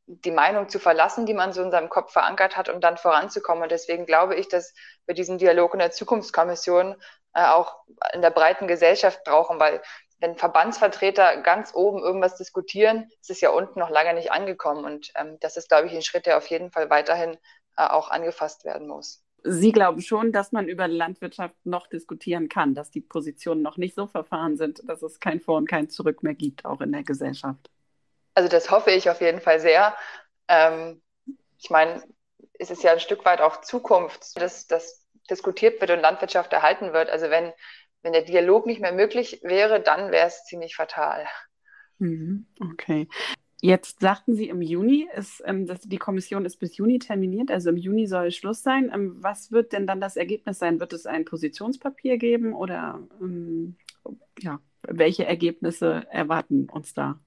die 0.06 0.30
Meinung 0.30 0.70
zu 0.70 0.78
verlassen, 0.78 1.26
die 1.26 1.34
man 1.34 1.52
so 1.52 1.62
in 1.62 1.70
seinem 1.70 1.90
Kopf 1.90 2.12
verankert 2.12 2.56
hat, 2.56 2.70
um 2.70 2.80
dann 2.80 2.96
voranzukommen. 2.96 3.62
Und 3.62 3.70
deswegen 3.70 4.06
glaube 4.06 4.34
ich, 4.34 4.48
dass 4.48 4.74
wir 5.06 5.14
diesen 5.14 5.36
Dialog 5.36 5.74
in 5.74 5.80
der 5.80 5.92
Zukunftskommission 5.92 6.96
äh, 7.34 7.44
auch 7.44 7.84
in 8.14 8.22
der 8.22 8.30
breiten 8.30 8.66
Gesellschaft 8.66 9.22
brauchen, 9.24 9.60
weil 9.60 9.82
wenn 10.22 10.36
Verbandsvertreter 10.36 11.38
ganz 11.42 11.74
oben 11.74 11.98
irgendwas 11.98 12.36
diskutieren, 12.36 13.10
ist 13.20 13.30
es 13.30 13.40
ja 13.40 13.50
unten 13.50 13.80
noch 13.80 13.90
lange 13.90 14.14
nicht 14.14 14.30
angekommen. 14.30 14.84
Und 14.84 15.12
ähm, 15.16 15.36
das 15.40 15.56
ist, 15.56 15.68
glaube 15.68 15.88
ich, 15.88 15.94
ein 15.94 16.02
Schritt, 16.02 16.26
der 16.26 16.38
auf 16.38 16.46
jeden 16.46 16.70
Fall 16.70 16.88
weiterhin 16.90 17.32
äh, 17.76 17.86
auch 17.86 18.08
angefasst 18.08 18.64
werden 18.64 18.86
muss. 18.86 19.24
Sie 19.42 19.72
glauben 19.72 20.00
schon, 20.00 20.30
dass 20.30 20.52
man 20.52 20.68
über 20.68 20.86
Landwirtschaft 20.86 21.56
noch 21.64 21.88
diskutieren 21.88 22.48
kann, 22.48 22.74
dass 22.74 22.92
die 22.92 23.00
Positionen 23.00 23.62
noch 23.62 23.76
nicht 23.76 23.96
so 23.96 24.06
verfahren 24.06 24.56
sind, 24.56 24.88
dass 24.88 25.02
es 25.02 25.18
kein 25.18 25.40
Vor 25.40 25.56
und 25.56 25.68
kein 25.68 25.90
Zurück 25.90 26.22
mehr 26.22 26.34
gibt, 26.34 26.64
auch 26.64 26.80
in 26.80 26.92
der 26.92 27.02
Gesellschaft. 27.02 27.68
Also 28.34 28.48
das 28.48 28.70
hoffe 28.70 28.92
ich 28.92 29.10
auf 29.10 29.20
jeden 29.20 29.40
Fall 29.40 29.58
sehr. 29.58 29.92
Ähm, 30.46 31.02
ich 31.58 31.70
meine, 31.70 32.00
es 32.60 32.70
ist 32.70 32.84
ja 32.84 32.92
ein 32.92 33.00
Stück 33.00 33.24
weit 33.24 33.40
auch 33.40 33.62
Zukunft, 33.62 34.40
dass 34.40 34.68
das 34.68 35.04
diskutiert 35.28 35.80
wird 35.80 35.90
und 35.90 36.00
Landwirtschaft 36.00 36.52
erhalten 36.52 36.92
wird. 36.92 37.10
Also 37.10 37.28
wenn 37.28 37.52
wenn 38.02 38.12
der 38.12 38.22
Dialog 38.22 38.66
nicht 38.66 38.80
mehr 38.80 38.92
möglich 38.92 39.40
wäre, 39.42 39.80
dann 39.80 40.10
wäre 40.10 40.26
es 40.26 40.44
ziemlich 40.44 40.76
fatal. 40.76 41.26
Mhm, 41.98 42.46
okay. 42.60 43.08
Jetzt 43.64 44.00
sagten 44.00 44.34
Sie 44.34 44.48
im 44.48 44.60
Juni, 44.60 45.08
ist, 45.14 45.40
ähm, 45.46 45.66
dass 45.66 45.82
die 45.82 45.98
Kommission 45.98 46.44
ist 46.44 46.56
bis 46.56 46.76
Juni 46.76 46.98
terminiert, 46.98 47.52
also 47.52 47.70
im 47.70 47.76
Juni 47.76 48.08
soll 48.08 48.32
Schluss 48.32 48.62
sein. 48.62 48.90
Ähm, 48.92 49.14
was 49.20 49.52
wird 49.52 49.72
denn 49.72 49.86
dann 49.86 50.00
das 50.00 50.16
Ergebnis 50.16 50.58
sein? 50.58 50.80
Wird 50.80 50.92
es 50.92 51.06
ein 51.06 51.24
Positionspapier 51.24 52.18
geben 52.18 52.54
oder 52.54 52.98
ähm, 53.20 53.76
ja, 54.40 54.58
welche 54.82 55.26
Ergebnisse 55.26 56.04
erwarten 56.10 56.68
uns 56.70 56.92
da? 56.92 57.20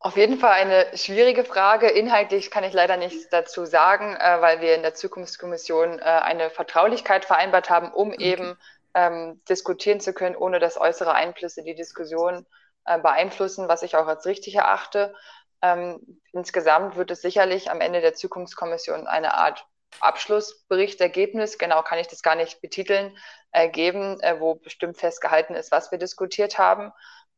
Auf 0.00 0.16
jeden 0.16 0.38
Fall 0.38 0.52
eine 0.52 0.86
schwierige 0.96 1.44
Frage. 1.44 1.88
Inhaltlich 1.88 2.50
kann 2.50 2.64
ich 2.64 2.72
leider 2.72 2.96
nichts 2.96 3.28
dazu 3.28 3.64
sagen, 3.64 4.14
äh, 4.14 4.40
weil 4.40 4.60
wir 4.60 4.74
in 4.74 4.82
der 4.82 4.94
Zukunftskommission 4.94 6.00
äh, 6.00 6.02
eine 6.02 6.50
Vertraulichkeit 6.50 7.24
vereinbart 7.24 7.70
haben, 7.70 7.92
um 7.92 8.08
okay. 8.08 8.32
eben 8.32 8.56
ähm, 8.96 9.42
diskutieren 9.48 10.00
zu 10.00 10.14
können, 10.14 10.34
ohne 10.34 10.58
dass 10.58 10.80
äußere 10.80 11.14
Einflüsse 11.14 11.62
die 11.62 11.74
Diskussion 11.74 12.46
äh, 12.86 12.98
beeinflussen, 12.98 13.68
was 13.68 13.82
ich 13.82 13.94
auch 13.94 14.06
als 14.06 14.24
richtig 14.24 14.54
erachte. 14.54 15.14
Ähm, 15.60 16.20
insgesamt 16.32 16.96
wird 16.96 17.10
es 17.10 17.20
sicherlich 17.20 17.70
am 17.70 17.82
Ende 17.82 18.00
der 18.00 18.14
Zukunftskommission 18.14 19.06
eine 19.06 19.34
Art 19.34 19.66
Abschlussbericht, 20.00 21.00
Ergebnis, 21.00 21.58
genau 21.58 21.82
kann 21.82 21.98
ich 21.98 22.08
das 22.08 22.22
gar 22.22 22.36
nicht 22.36 22.60
betiteln, 22.62 23.16
äh, 23.52 23.68
geben, 23.68 24.18
äh, 24.20 24.40
wo 24.40 24.54
bestimmt 24.54 24.96
festgehalten 24.96 25.54
ist, 25.54 25.70
was 25.70 25.90
wir 25.90 25.98
diskutiert 25.98 26.58
haben. 26.58 26.90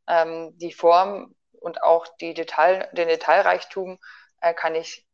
Ähm, 0.06 0.56
die 0.58 0.72
Form 0.72 1.34
und 1.52 1.82
auch 1.82 2.06
die 2.20 2.34
Detail, 2.34 2.88
den 2.92 3.08
Detailreichtum 3.08 3.98
äh, 4.40 4.54
kann 4.54 4.76
ich 4.76 5.06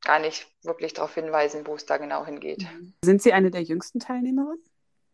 gar 0.00 0.18
nicht 0.18 0.46
wirklich 0.62 0.94
darauf 0.94 1.14
hinweisen, 1.14 1.66
wo 1.66 1.74
es 1.74 1.86
da 1.86 1.98
genau 1.98 2.24
hingeht. 2.24 2.66
Sind 3.02 3.22
Sie 3.22 3.32
eine 3.32 3.50
der 3.50 3.62
jüngsten 3.62 4.00
Teilnehmerinnen? 4.00 4.62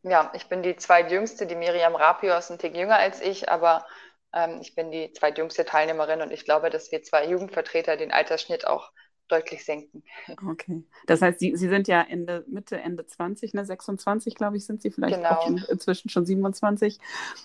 Ja, 0.02 0.30
ich 0.34 0.48
bin 0.48 0.62
die 0.62 0.76
zweitjüngste. 0.76 1.46
Die 1.46 1.54
Miriam 1.54 1.94
Rapios 1.94 2.50
ein 2.50 2.58
Tick 2.58 2.76
jünger 2.76 2.96
als 2.96 3.20
ich, 3.20 3.48
aber 3.48 3.86
ähm, 4.32 4.58
ich 4.60 4.74
bin 4.74 4.90
die 4.90 5.12
zweitjüngste 5.12 5.64
Teilnehmerin 5.64 6.22
und 6.22 6.32
ich 6.32 6.44
glaube, 6.44 6.70
dass 6.70 6.90
wir 6.90 7.02
zwei 7.02 7.26
Jugendvertreter 7.26 7.96
den 7.96 8.12
Altersschnitt 8.12 8.66
auch 8.66 8.92
deutlich 9.28 9.64
senken. 9.64 10.02
Okay. 10.48 10.82
Das 11.06 11.22
heißt, 11.22 11.38
Sie, 11.38 11.54
Sie 11.56 11.68
sind 11.68 11.88
ja 11.88 12.02
Ende, 12.02 12.44
Mitte, 12.48 12.78
Ende 12.78 13.06
20, 13.06 13.54
ne? 13.54 13.64
26, 13.64 14.34
glaube 14.34 14.56
ich, 14.56 14.66
sind 14.66 14.82
Sie 14.82 14.90
vielleicht 14.90 15.16
genau. 15.16 15.42
schon, 15.42 15.64
inzwischen 15.68 16.08
schon 16.08 16.26
27. 16.26 16.98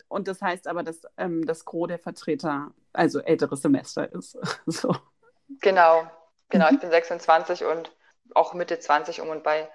Und 0.08 0.28
das 0.28 0.42
heißt 0.42 0.68
aber, 0.68 0.84
dass 0.84 1.02
ähm, 1.18 1.46
das 1.46 1.66
Gros 1.66 1.88
der 1.88 2.00
Vertreter, 2.00 2.72
also 2.94 3.20
älteres 3.20 3.62
Semester 3.62 4.12
ist. 4.12 4.38
so. 4.66 4.96
Genau, 5.62 6.10
genau. 6.50 6.70
Mhm. 6.70 6.76
Ich 6.76 6.82
bin 6.82 6.90
26 6.90 7.66
und 7.66 7.92
auch 8.34 8.54
Mitte 8.54 8.80
20 8.80 9.22
um 9.22 9.30
und 9.30 9.44
bei. 9.44 9.70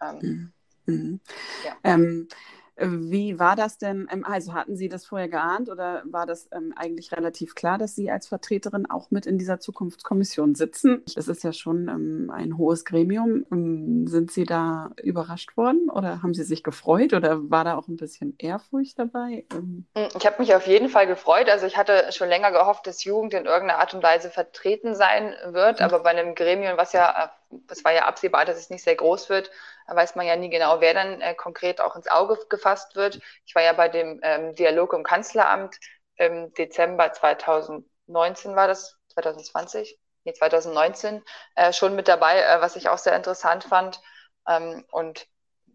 Ähm, 0.00 0.18
mhm. 0.20 0.52
Mhm. 0.86 1.20
Ja. 1.64 1.72
Ähm, 1.84 2.28
wie 2.76 3.38
war 3.38 3.54
das 3.54 3.78
denn? 3.78 4.08
Ähm, 4.10 4.24
also 4.24 4.54
hatten 4.54 4.76
Sie 4.76 4.88
das 4.88 5.06
vorher 5.06 5.28
geahnt 5.28 5.68
oder 5.68 6.02
war 6.04 6.26
das 6.26 6.48
ähm, 6.52 6.72
eigentlich 6.74 7.12
relativ 7.12 7.54
klar, 7.54 7.78
dass 7.78 7.94
Sie 7.94 8.10
als 8.10 8.28
Vertreterin 8.28 8.90
auch 8.90 9.10
mit 9.10 9.26
in 9.26 9.38
dieser 9.38 9.60
Zukunftskommission 9.60 10.54
sitzen? 10.54 11.02
Das 11.14 11.28
ist 11.28 11.44
ja 11.44 11.52
schon 11.52 11.88
ähm, 11.88 12.30
ein 12.34 12.56
hohes 12.56 12.84
Gremium. 12.84 13.44
Ähm, 13.52 14.06
sind 14.06 14.32
Sie 14.32 14.44
da 14.44 14.90
überrascht 15.02 15.56
worden 15.56 15.90
oder 15.90 16.22
haben 16.22 16.34
Sie 16.34 16.44
sich 16.44 16.62
gefreut 16.62 17.12
oder 17.12 17.50
war 17.50 17.64
da 17.64 17.76
auch 17.76 17.88
ein 17.88 17.96
bisschen 17.96 18.34
Ehrfurcht 18.38 18.98
dabei? 18.98 19.44
Ähm, 19.52 19.86
hm, 19.94 20.08
ich 20.16 20.26
habe 20.26 20.36
mich 20.38 20.54
auf 20.54 20.66
jeden 20.66 20.88
Fall 20.88 21.06
gefreut. 21.06 21.48
Also 21.50 21.66
ich 21.66 21.76
hatte 21.76 22.10
schon 22.10 22.28
länger 22.28 22.52
gehofft, 22.52 22.86
dass 22.86 23.04
Jugend 23.04 23.34
in 23.34 23.44
irgendeiner 23.44 23.80
Art 23.80 23.92
und 23.94 24.02
Weise 24.02 24.30
vertreten 24.30 24.94
sein 24.94 25.34
wird, 25.50 25.80
mhm. 25.80 25.84
aber 25.84 26.00
bei 26.00 26.10
einem 26.10 26.34
Gremium, 26.34 26.76
was 26.76 26.94
ja, 26.94 27.30
es 27.68 27.84
war 27.84 27.92
ja 27.92 28.06
absehbar, 28.06 28.44
dass 28.44 28.58
es 28.58 28.70
nicht 28.70 28.84
sehr 28.84 28.96
groß 28.96 29.28
wird, 29.28 29.50
da 29.86 29.96
weiß 29.96 30.14
man 30.14 30.26
ja 30.26 30.36
nie 30.36 30.50
genau, 30.50 30.80
wer 30.80 30.94
dann 30.94 31.20
äh, 31.20 31.34
konkret 31.34 31.80
auch 31.80 31.96
ins 31.96 32.08
Auge 32.08 32.38
gefasst 32.48 32.96
wird. 32.96 33.20
Ich 33.46 33.54
war 33.54 33.62
ja 33.62 33.72
bei 33.72 33.88
dem 33.88 34.20
ähm, 34.22 34.54
Dialog 34.54 34.92
im 34.92 35.02
Kanzleramt 35.02 35.76
im 36.16 36.52
Dezember 36.54 37.12
2019 37.12 38.54
war 38.56 38.68
das, 38.68 38.98
2020? 39.08 39.98
Nee, 40.24 40.32
2019 40.34 41.22
äh, 41.56 41.72
schon 41.72 41.96
mit 41.96 42.08
dabei, 42.08 42.40
äh, 42.40 42.60
was 42.60 42.76
ich 42.76 42.88
auch 42.88 42.98
sehr 42.98 43.16
interessant 43.16 43.64
fand. 43.64 44.00
Ähm, 44.48 44.84
und 44.90 45.26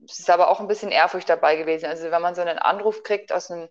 es 0.05 0.19
ist 0.19 0.29
aber 0.29 0.49
auch 0.49 0.59
ein 0.59 0.67
bisschen 0.67 0.91
Ehrfurcht 0.91 1.29
dabei 1.29 1.55
gewesen. 1.55 1.85
Also 1.85 2.11
wenn 2.11 2.21
man 2.21 2.35
so 2.35 2.41
einen 2.41 2.59
Anruf 2.59 3.03
kriegt 3.03 3.31
aus 3.33 3.51
einem 3.51 3.67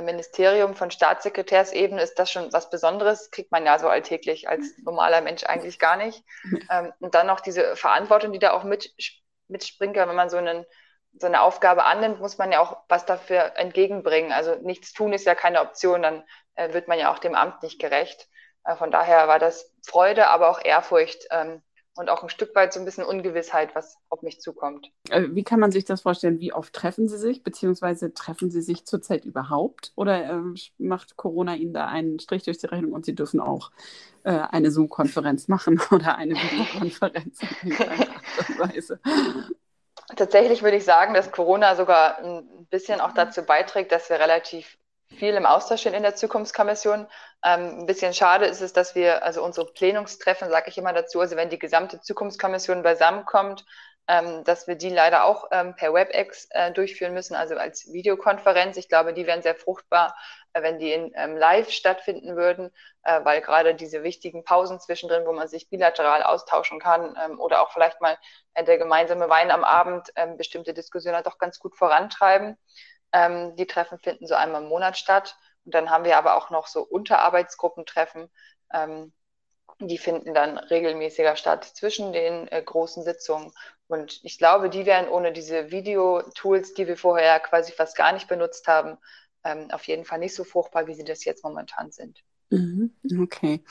Ministerium 0.00 0.74
von 0.74 0.90
Staatssekretärsebene 0.90 2.02
ist 2.02 2.18
das 2.18 2.30
schon 2.30 2.52
was 2.52 2.70
Besonderes, 2.70 3.30
kriegt 3.30 3.50
man 3.50 3.66
ja 3.66 3.78
so 3.78 3.88
alltäglich 3.88 4.48
als 4.48 4.76
normaler 4.84 5.20
Mensch 5.20 5.44
eigentlich 5.44 5.78
gar 5.78 5.96
nicht. 5.96 6.22
Ähm, 6.70 6.92
und 7.00 7.14
dann 7.14 7.26
noch 7.26 7.40
diese 7.40 7.76
Verantwortung, 7.76 8.32
die 8.32 8.38
da 8.38 8.52
auch 8.52 8.64
mit 8.64 8.94
mitspringen 9.48 9.94
kann. 9.94 10.08
Wenn 10.08 10.16
man 10.16 10.30
so, 10.30 10.36
einen, 10.36 10.64
so 11.18 11.26
eine 11.26 11.42
Aufgabe 11.42 11.84
annimmt, 11.84 12.20
muss 12.20 12.38
man 12.38 12.52
ja 12.52 12.60
auch 12.60 12.76
was 12.88 13.06
dafür 13.06 13.56
entgegenbringen. 13.56 14.32
Also 14.32 14.54
nichts 14.56 14.92
tun 14.92 15.12
ist 15.12 15.26
ja 15.26 15.34
keine 15.34 15.60
Option, 15.60 16.02
dann 16.02 16.24
äh, 16.54 16.72
wird 16.72 16.88
man 16.88 16.98
ja 16.98 17.12
auch 17.12 17.18
dem 17.18 17.34
Amt 17.34 17.62
nicht 17.62 17.80
gerecht. 17.80 18.28
Äh, 18.64 18.76
von 18.76 18.90
daher 18.90 19.28
war 19.28 19.38
das 19.38 19.74
Freude, 19.86 20.28
aber 20.28 20.48
auch 20.50 20.62
Ehrfurcht 20.62 21.26
ähm, 21.30 21.62
und 21.98 22.08
auch 22.10 22.22
ein 22.22 22.28
Stück 22.28 22.54
weit 22.54 22.72
so 22.72 22.78
ein 22.80 22.84
bisschen 22.84 23.04
Ungewissheit, 23.04 23.74
was 23.74 23.98
auf 24.08 24.22
mich 24.22 24.40
zukommt. 24.40 24.90
Äh, 25.10 25.24
wie 25.30 25.42
kann 25.42 25.60
man 25.60 25.72
sich 25.72 25.84
das 25.84 26.02
vorstellen? 26.02 26.40
Wie 26.40 26.52
oft 26.52 26.72
treffen 26.72 27.08
Sie 27.08 27.18
sich, 27.18 27.42
beziehungsweise 27.42 28.14
treffen 28.14 28.50
Sie 28.50 28.62
sich 28.62 28.84
zurzeit 28.84 29.24
überhaupt? 29.24 29.92
Oder 29.96 30.30
äh, 30.30 30.40
macht 30.78 31.16
Corona 31.16 31.56
Ihnen 31.56 31.72
da 31.72 31.86
einen 31.86 32.20
Strich 32.20 32.44
durch 32.44 32.58
die 32.58 32.66
Rechnung 32.66 32.92
und 32.92 33.04
Sie 33.04 33.14
dürfen 33.14 33.40
auch 33.40 33.70
äh, 34.22 34.30
eine 34.30 34.70
Zoom-Konferenz 34.70 35.48
machen 35.48 35.80
oder 35.90 36.16
eine 36.16 36.34
Videokonferenz? 36.34 37.40
Tatsächlich 40.16 40.62
würde 40.62 40.76
ich 40.76 40.84
sagen, 40.84 41.14
dass 41.14 41.32
Corona 41.32 41.74
sogar 41.74 42.18
ein 42.18 42.66
bisschen 42.70 43.00
auch 43.00 43.12
dazu 43.12 43.42
beiträgt, 43.42 43.92
dass 43.92 44.08
wir 44.08 44.18
relativ 44.18 44.78
viel 45.16 45.34
im 45.34 45.46
Austausch 45.46 45.82
sind 45.82 45.94
in 45.94 46.02
der 46.02 46.14
Zukunftskommission. 46.14 47.06
Ähm, 47.44 47.80
ein 47.80 47.86
bisschen 47.86 48.14
schade 48.14 48.46
ist 48.46 48.60
es, 48.60 48.72
dass 48.72 48.94
wir, 48.94 49.24
also 49.24 49.42
unsere 49.42 49.66
Plenumstreffen, 49.66 50.50
sage 50.50 50.70
ich 50.70 50.78
immer 50.78 50.92
dazu, 50.92 51.20
also 51.20 51.36
wenn 51.36 51.50
die 51.50 51.58
gesamte 51.58 52.00
Zukunftskommission 52.00 52.82
beisammenkommt, 52.82 53.64
ähm, 54.08 54.42
dass 54.44 54.66
wir 54.66 54.74
die 54.74 54.88
leider 54.88 55.24
auch 55.24 55.48
ähm, 55.52 55.76
per 55.76 55.92
WebEx 55.92 56.48
äh, 56.50 56.72
durchführen 56.72 57.12
müssen, 57.12 57.34
also 57.36 57.56
als 57.56 57.92
Videokonferenz. 57.92 58.76
Ich 58.78 58.88
glaube, 58.88 59.12
die 59.12 59.26
wären 59.26 59.42
sehr 59.42 59.54
fruchtbar, 59.54 60.16
äh, 60.54 60.62
wenn 60.62 60.78
die 60.78 60.92
in 60.92 61.12
ähm, 61.14 61.36
Live 61.36 61.70
stattfinden 61.70 62.34
würden, 62.34 62.70
äh, 63.02 63.20
weil 63.24 63.42
gerade 63.42 63.74
diese 63.74 64.02
wichtigen 64.02 64.44
Pausen 64.44 64.80
zwischendrin, 64.80 65.26
wo 65.26 65.32
man 65.32 65.46
sich 65.48 65.68
bilateral 65.68 66.22
austauschen 66.22 66.80
kann 66.80 67.16
ähm, 67.22 67.38
oder 67.38 67.60
auch 67.60 67.70
vielleicht 67.70 68.00
mal 68.00 68.16
äh, 68.54 68.64
der 68.64 68.78
gemeinsame 68.78 69.28
Wein 69.28 69.50
am 69.50 69.62
Abend 69.62 70.08
ähm, 70.16 70.38
bestimmte 70.38 70.72
Diskussionen 70.72 71.22
doch 71.22 71.36
ganz 71.36 71.58
gut 71.58 71.76
vorantreiben. 71.76 72.56
Ähm, 73.12 73.56
die 73.56 73.66
Treffen 73.66 73.98
finden 73.98 74.26
so 74.26 74.34
einmal 74.34 74.62
im 74.62 74.68
Monat 74.68 74.96
statt. 74.98 75.36
Und 75.64 75.74
dann 75.74 75.90
haben 75.90 76.04
wir 76.04 76.16
aber 76.18 76.36
auch 76.36 76.50
noch 76.50 76.66
so 76.66 76.82
Unterarbeitsgruppentreffen. 76.82 78.30
Ähm, 78.72 79.12
die 79.80 79.98
finden 79.98 80.34
dann 80.34 80.58
regelmäßiger 80.58 81.36
statt 81.36 81.64
zwischen 81.64 82.12
den 82.12 82.48
äh, 82.48 82.62
großen 82.62 83.04
Sitzungen. 83.04 83.52
Und 83.86 84.20
ich 84.24 84.38
glaube, 84.38 84.70
die 84.70 84.86
wären 84.86 85.08
ohne 85.08 85.32
diese 85.32 85.70
Videotools, 85.70 86.74
die 86.74 86.86
wir 86.88 86.96
vorher 86.96 87.38
quasi 87.40 87.72
fast 87.72 87.96
gar 87.96 88.12
nicht 88.12 88.28
benutzt 88.28 88.66
haben, 88.66 88.98
ähm, 89.44 89.70
auf 89.70 89.84
jeden 89.86 90.04
Fall 90.04 90.18
nicht 90.18 90.34
so 90.34 90.44
fruchtbar, 90.44 90.86
wie 90.86 90.94
sie 90.94 91.04
das 91.04 91.24
jetzt 91.24 91.44
momentan 91.44 91.92
sind. 91.92 92.22
Mhm, 92.50 92.92
okay. 93.20 93.62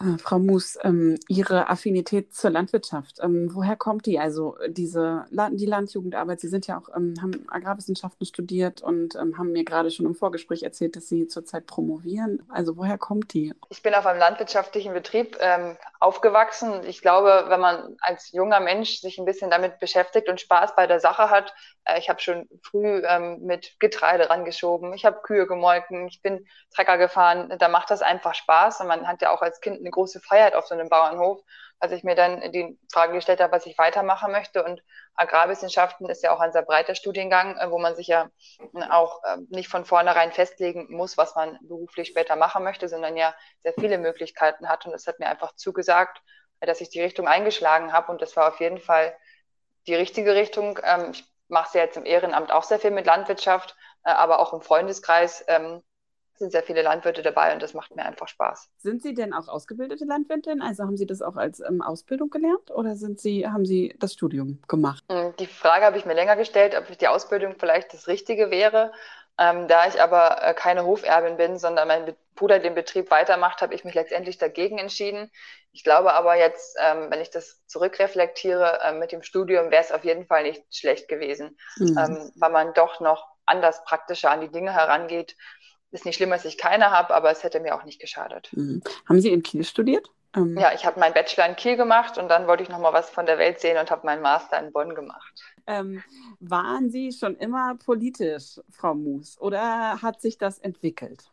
Äh, 0.00 0.18
Frau 0.18 0.38
Mus, 0.38 0.78
ähm, 0.82 1.18
Ihre 1.28 1.70
Affinität 1.70 2.34
zur 2.34 2.50
Landwirtschaft, 2.50 3.20
ähm, 3.22 3.48
woher 3.52 3.74
kommt 3.76 4.04
die? 4.04 4.18
Also 4.18 4.56
diese 4.68 5.24
die 5.30 5.66
Landjugendarbeit, 5.66 6.40
Sie 6.40 6.48
sind 6.48 6.66
ja 6.66 6.78
auch, 6.78 6.94
ähm, 6.94 7.14
haben 7.22 7.46
Agrarwissenschaften 7.48 8.26
studiert 8.26 8.82
und 8.82 9.14
ähm, 9.16 9.38
haben 9.38 9.52
mir 9.52 9.64
gerade 9.64 9.90
schon 9.90 10.04
im 10.04 10.14
Vorgespräch 10.14 10.62
erzählt, 10.62 10.96
dass 10.96 11.08
Sie 11.08 11.26
zurzeit 11.26 11.66
promovieren. 11.66 12.42
Also 12.50 12.76
woher 12.76 12.98
kommt 12.98 13.32
die? 13.32 13.54
Ich 13.70 13.82
bin 13.82 13.94
auf 13.94 14.04
einem 14.04 14.18
landwirtschaftlichen 14.18 14.92
Betrieb 14.92 15.38
ähm, 15.40 15.78
aufgewachsen. 15.98 16.82
Ich 16.84 17.00
glaube, 17.00 17.46
wenn 17.48 17.60
man 17.60 17.96
als 18.00 18.30
junger 18.32 18.60
Mensch 18.60 19.00
sich 19.00 19.18
ein 19.18 19.24
bisschen 19.24 19.50
damit 19.50 19.78
beschäftigt 19.80 20.28
und 20.28 20.40
Spaß 20.40 20.76
bei 20.76 20.86
der 20.86 21.00
Sache 21.00 21.30
hat, 21.30 21.54
äh, 21.84 21.98
ich 21.98 22.08
habe 22.08 22.20
schon 22.20 22.48
früh 22.62 23.02
ähm, 23.06 23.38
mit 23.40 23.78
Getreide 23.80 24.30
rangeschoben, 24.30 24.92
ich 24.92 25.04
habe 25.04 25.20
Kühe 25.22 25.46
gemolken, 25.46 26.08
ich 26.08 26.22
bin 26.22 26.46
Trecker 26.74 26.98
gefahren, 26.98 27.54
da 27.58 27.68
macht 27.68 27.90
das 27.90 28.02
einfach 28.02 28.17
einfach 28.18 28.34
Spaß 28.34 28.80
und 28.80 28.88
man 28.88 29.06
hat 29.06 29.22
ja 29.22 29.30
auch 29.30 29.42
als 29.42 29.60
Kind 29.60 29.78
eine 29.78 29.90
große 29.90 30.20
Freiheit 30.20 30.54
auf 30.56 30.66
so 30.66 30.74
einem 30.74 30.88
Bauernhof, 30.88 31.40
als 31.78 31.92
ich 31.92 32.02
mir 32.02 32.16
dann 32.16 32.50
die 32.50 32.76
Frage 32.92 33.12
gestellt 33.12 33.40
habe, 33.40 33.52
was 33.52 33.66
ich 33.66 33.78
weitermachen 33.78 34.32
möchte. 34.32 34.64
Und 34.64 34.82
Agrarwissenschaften 35.14 36.08
ist 36.10 36.24
ja 36.24 36.32
auch 36.32 36.40
ein 36.40 36.50
sehr 36.52 36.62
breiter 36.62 36.96
Studiengang, 36.96 37.56
äh, 37.56 37.70
wo 37.70 37.78
man 37.78 37.94
sich 37.94 38.08
ja 38.08 38.28
auch 38.90 39.22
ähm, 39.28 39.46
nicht 39.50 39.68
von 39.68 39.84
vornherein 39.84 40.32
festlegen 40.32 40.88
muss, 40.90 41.16
was 41.16 41.36
man 41.36 41.58
beruflich 41.62 42.08
später 42.08 42.34
machen 42.34 42.64
möchte, 42.64 42.88
sondern 42.88 43.16
ja 43.16 43.32
sehr 43.62 43.74
viele 43.78 43.98
Möglichkeiten 43.98 44.68
hat. 44.68 44.84
Und 44.86 44.94
es 44.94 45.06
hat 45.06 45.20
mir 45.20 45.28
einfach 45.28 45.54
zugesagt, 45.54 46.20
dass 46.60 46.80
ich 46.80 46.90
die 46.90 47.00
Richtung 47.00 47.28
eingeschlagen 47.28 47.92
habe. 47.92 48.10
Und 48.10 48.20
das 48.20 48.36
war 48.36 48.48
auf 48.48 48.58
jeden 48.58 48.80
Fall 48.80 49.16
die 49.86 49.94
richtige 49.94 50.34
Richtung. 50.34 50.80
Ähm, 50.82 51.12
ich 51.12 51.24
mache 51.46 51.68
es 51.68 51.74
ja 51.74 51.82
jetzt 51.82 51.96
im 51.96 52.04
Ehrenamt 52.04 52.50
auch 52.50 52.64
sehr 52.64 52.80
viel 52.80 52.90
mit 52.90 53.06
Landwirtschaft, 53.06 53.76
äh, 54.02 54.10
aber 54.10 54.40
auch 54.40 54.52
im 54.52 54.60
Freundeskreis 54.60 55.44
ähm, 55.46 55.84
sind 56.38 56.52
sehr 56.52 56.62
viele 56.62 56.82
Landwirte 56.82 57.22
dabei 57.22 57.52
und 57.52 57.62
das 57.62 57.74
macht 57.74 57.94
mir 57.94 58.04
einfach 58.04 58.28
Spaß. 58.28 58.70
Sind 58.78 59.02
Sie 59.02 59.14
denn 59.14 59.32
auch 59.32 59.48
ausgebildete 59.48 60.04
Landwirtin? 60.04 60.62
Also 60.62 60.84
haben 60.84 60.96
Sie 60.96 61.06
das 61.06 61.22
auch 61.22 61.36
als 61.36 61.60
ähm, 61.60 61.82
Ausbildung 61.82 62.30
gelernt 62.30 62.70
oder 62.70 62.96
sind 62.96 63.20
Sie, 63.20 63.46
haben 63.46 63.66
Sie 63.66 63.94
das 63.98 64.14
Studium 64.14 64.60
gemacht? 64.68 65.04
Hm, 65.10 65.34
die 65.38 65.46
Frage 65.46 65.84
habe 65.84 65.98
ich 65.98 66.06
mir 66.06 66.14
länger 66.14 66.36
gestellt, 66.36 66.76
ob 66.76 66.96
die 66.96 67.08
Ausbildung 67.08 67.54
vielleicht 67.58 67.92
das 67.92 68.08
Richtige 68.08 68.50
wäre. 68.50 68.92
Ähm, 69.40 69.68
da 69.68 69.86
ich 69.86 70.02
aber 70.02 70.42
äh, 70.42 70.52
keine 70.52 70.84
Hoferbin 70.84 71.36
bin, 71.36 71.58
sondern 71.58 71.86
mein 71.86 72.16
Bruder 72.34 72.58
den 72.58 72.74
Betrieb 72.74 73.10
weitermacht, 73.10 73.62
habe 73.62 73.72
ich 73.72 73.84
mich 73.84 73.94
letztendlich 73.94 74.36
dagegen 74.36 74.78
entschieden. 74.78 75.30
Ich 75.72 75.84
glaube 75.84 76.14
aber 76.14 76.36
jetzt, 76.36 76.76
ähm, 76.80 77.06
wenn 77.10 77.20
ich 77.20 77.30
das 77.30 77.64
zurückreflektiere, 77.66 78.80
äh, 78.82 78.92
mit 78.92 79.12
dem 79.12 79.22
Studium 79.22 79.70
wäre 79.70 79.82
es 79.82 79.92
auf 79.92 80.04
jeden 80.04 80.26
Fall 80.26 80.42
nicht 80.42 80.64
schlecht 80.74 81.06
gewesen, 81.06 81.56
mhm. 81.76 81.96
ähm, 81.96 82.32
weil 82.34 82.50
man 82.50 82.74
doch 82.74 82.98
noch 82.98 83.28
anders 83.46 83.84
praktischer 83.84 84.30
an 84.30 84.40
die 84.40 84.50
Dinge 84.50 84.72
herangeht 84.72 85.36
ist 85.90 86.04
nicht 86.04 86.16
schlimm, 86.16 86.30
dass 86.30 86.44
ich 86.44 86.58
keine 86.58 86.90
habe, 86.90 87.14
aber 87.14 87.30
es 87.30 87.42
hätte 87.42 87.60
mir 87.60 87.74
auch 87.74 87.84
nicht 87.84 88.00
geschadet. 88.00 88.50
Mhm. 88.52 88.82
Haben 89.08 89.20
Sie 89.20 89.30
in 89.30 89.42
Kiel 89.42 89.64
studiert? 89.64 90.10
Ähm 90.36 90.56
ja, 90.58 90.72
ich 90.74 90.84
habe 90.84 91.00
meinen 91.00 91.14
Bachelor 91.14 91.46
in 91.46 91.56
Kiel 91.56 91.76
gemacht 91.76 92.18
und 92.18 92.28
dann 92.28 92.46
wollte 92.46 92.62
ich 92.62 92.68
nochmal 92.68 92.92
was 92.92 93.08
von 93.10 93.26
der 93.26 93.38
Welt 93.38 93.60
sehen 93.60 93.78
und 93.78 93.90
habe 93.90 94.06
meinen 94.06 94.22
Master 94.22 94.58
in 94.60 94.72
Bonn 94.72 94.94
gemacht. 94.94 95.40
Ähm, 95.66 96.02
waren 96.40 96.90
Sie 96.90 97.12
schon 97.12 97.36
immer 97.36 97.76
politisch, 97.76 98.60
Frau 98.70 98.94
Mus, 98.94 99.38
oder 99.40 100.02
hat 100.02 100.20
sich 100.20 100.38
das 100.38 100.58
entwickelt? 100.58 101.30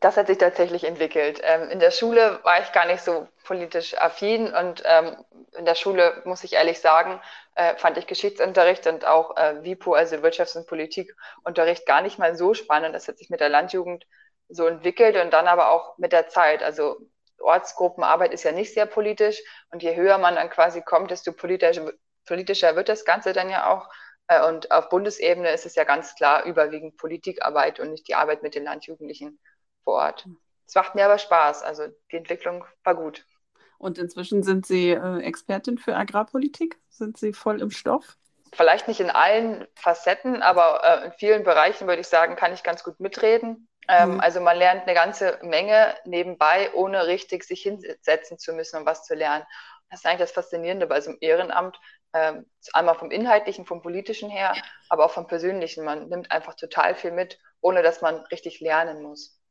Das 0.00 0.16
hat 0.16 0.26
sich 0.26 0.38
tatsächlich 0.38 0.84
entwickelt. 0.84 1.40
Ähm, 1.44 1.68
in 1.68 1.78
der 1.78 1.90
Schule 1.90 2.40
war 2.42 2.60
ich 2.60 2.72
gar 2.72 2.86
nicht 2.86 3.02
so 3.02 3.28
politisch 3.44 3.96
affin 3.98 4.52
und 4.52 4.82
ähm, 4.86 5.16
in 5.56 5.64
der 5.64 5.74
Schule, 5.74 6.22
muss 6.24 6.44
ich 6.44 6.54
ehrlich 6.54 6.80
sagen, 6.80 7.20
äh, 7.54 7.76
fand 7.76 7.98
ich 7.98 8.06
Geschichtsunterricht 8.06 8.86
und 8.86 9.04
auch 9.04 9.36
äh, 9.36 9.62
WIPO, 9.62 9.92
also 9.92 10.16
Wirtschafts- 10.16 10.56
und 10.56 10.66
Politikunterricht, 10.66 11.86
gar 11.86 12.00
nicht 12.00 12.18
mal 12.18 12.34
so 12.36 12.54
spannend. 12.54 12.94
Das 12.94 13.06
hat 13.06 13.18
sich 13.18 13.28
mit 13.30 13.40
der 13.40 13.50
Landjugend 13.50 14.06
so 14.48 14.66
entwickelt 14.66 15.16
und 15.16 15.30
dann 15.32 15.46
aber 15.46 15.70
auch 15.70 15.98
mit 15.98 16.12
der 16.12 16.28
Zeit. 16.28 16.62
Also 16.62 16.96
Ortsgruppenarbeit 17.38 18.32
ist 18.32 18.44
ja 18.44 18.52
nicht 18.52 18.72
sehr 18.72 18.86
politisch 18.86 19.42
und 19.70 19.82
je 19.82 19.94
höher 19.94 20.18
man 20.18 20.36
dann 20.36 20.48
quasi 20.50 20.82
kommt, 20.82 21.10
desto 21.10 21.32
politisch, 21.32 21.80
politischer 22.26 22.76
wird 22.76 22.88
das 22.88 23.04
Ganze 23.04 23.32
dann 23.34 23.50
ja 23.50 23.70
auch. 23.70 23.88
Äh, 24.28 24.46
und 24.48 24.70
auf 24.70 24.88
Bundesebene 24.88 25.50
ist 25.50 25.66
es 25.66 25.74
ja 25.74 25.84
ganz 25.84 26.14
klar 26.14 26.44
überwiegend 26.44 26.96
Politikarbeit 26.96 27.78
und 27.78 27.90
nicht 27.90 28.08
die 28.08 28.14
Arbeit 28.14 28.42
mit 28.42 28.54
den 28.54 28.64
Landjugendlichen 28.64 29.38
vor 29.84 29.94
Ort. 29.94 30.26
Es 30.66 30.74
macht 30.74 30.94
mir 30.94 31.04
aber 31.04 31.18
Spaß. 31.18 31.62
Also 31.62 31.84
die 32.10 32.16
Entwicklung 32.16 32.64
war 32.84 32.94
gut. 32.94 33.26
Und 33.78 33.98
inzwischen 33.98 34.42
sind 34.42 34.64
Sie 34.64 34.90
äh, 34.90 35.18
Expertin 35.20 35.76
für 35.76 35.96
Agrarpolitik? 35.96 36.78
Sind 36.88 37.18
Sie 37.18 37.32
voll 37.32 37.60
im 37.60 37.70
Stoff? 37.70 38.16
Vielleicht 38.52 38.86
nicht 38.86 39.00
in 39.00 39.10
allen 39.10 39.66
Facetten, 39.74 40.42
aber 40.42 40.82
äh, 40.84 41.06
in 41.06 41.12
vielen 41.12 41.42
Bereichen 41.42 41.88
würde 41.88 42.00
ich 42.00 42.06
sagen, 42.06 42.36
kann 42.36 42.52
ich 42.52 42.62
ganz 42.62 42.84
gut 42.84 43.00
mitreden. 43.00 43.68
Ähm, 43.88 44.14
mhm. 44.14 44.20
Also 44.20 44.40
man 44.40 44.56
lernt 44.56 44.82
eine 44.82 44.94
ganze 44.94 45.38
Menge 45.42 45.94
nebenbei, 46.04 46.70
ohne 46.74 47.06
richtig 47.06 47.44
sich 47.44 47.62
hinsetzen 47.62 48.38
zu 48.38 48.52
müssen, 48.52 48.78
um 48.78 48.86
was 48.86 49.04
zu 49.04 49.14
lernen. 49.14 49.44
Das 49.90 50.00
ist 50.00 50.06
eigentlich 50.06 50.20
das 50.20 50.32
Faszinierende 50.32 50.86
bei 50.86 51.00
so 51.00 51.10
einem 51.10 51.18
Ehrenamt. 51.20 51.78
Ähm, 52.14 52.46
einmal 52.72 52.94
vom 52.94 53.10
Inhaltlichen, 53.10 53.64
vom 53.64 53.82
Politischen 53.82 54.30
her, 54.30 54.54
aber 54.90 55.06
auch 55.06 55.10
vom 55.10 55.26
Persönlichen. 55.26 55.84
Man 55.84 56.08
nimmt 56.08 56.30
einfach 56.30 56.54
total 56.54 56.94
viel 56.94 57.10
mit, 57.10 57.38
ohne 57.60 57.82
dass 57.82 58.00
man 58.00 58.16
richtig 58.26 58.60
lernen 58.60 59.02
muss. 59.02 59.41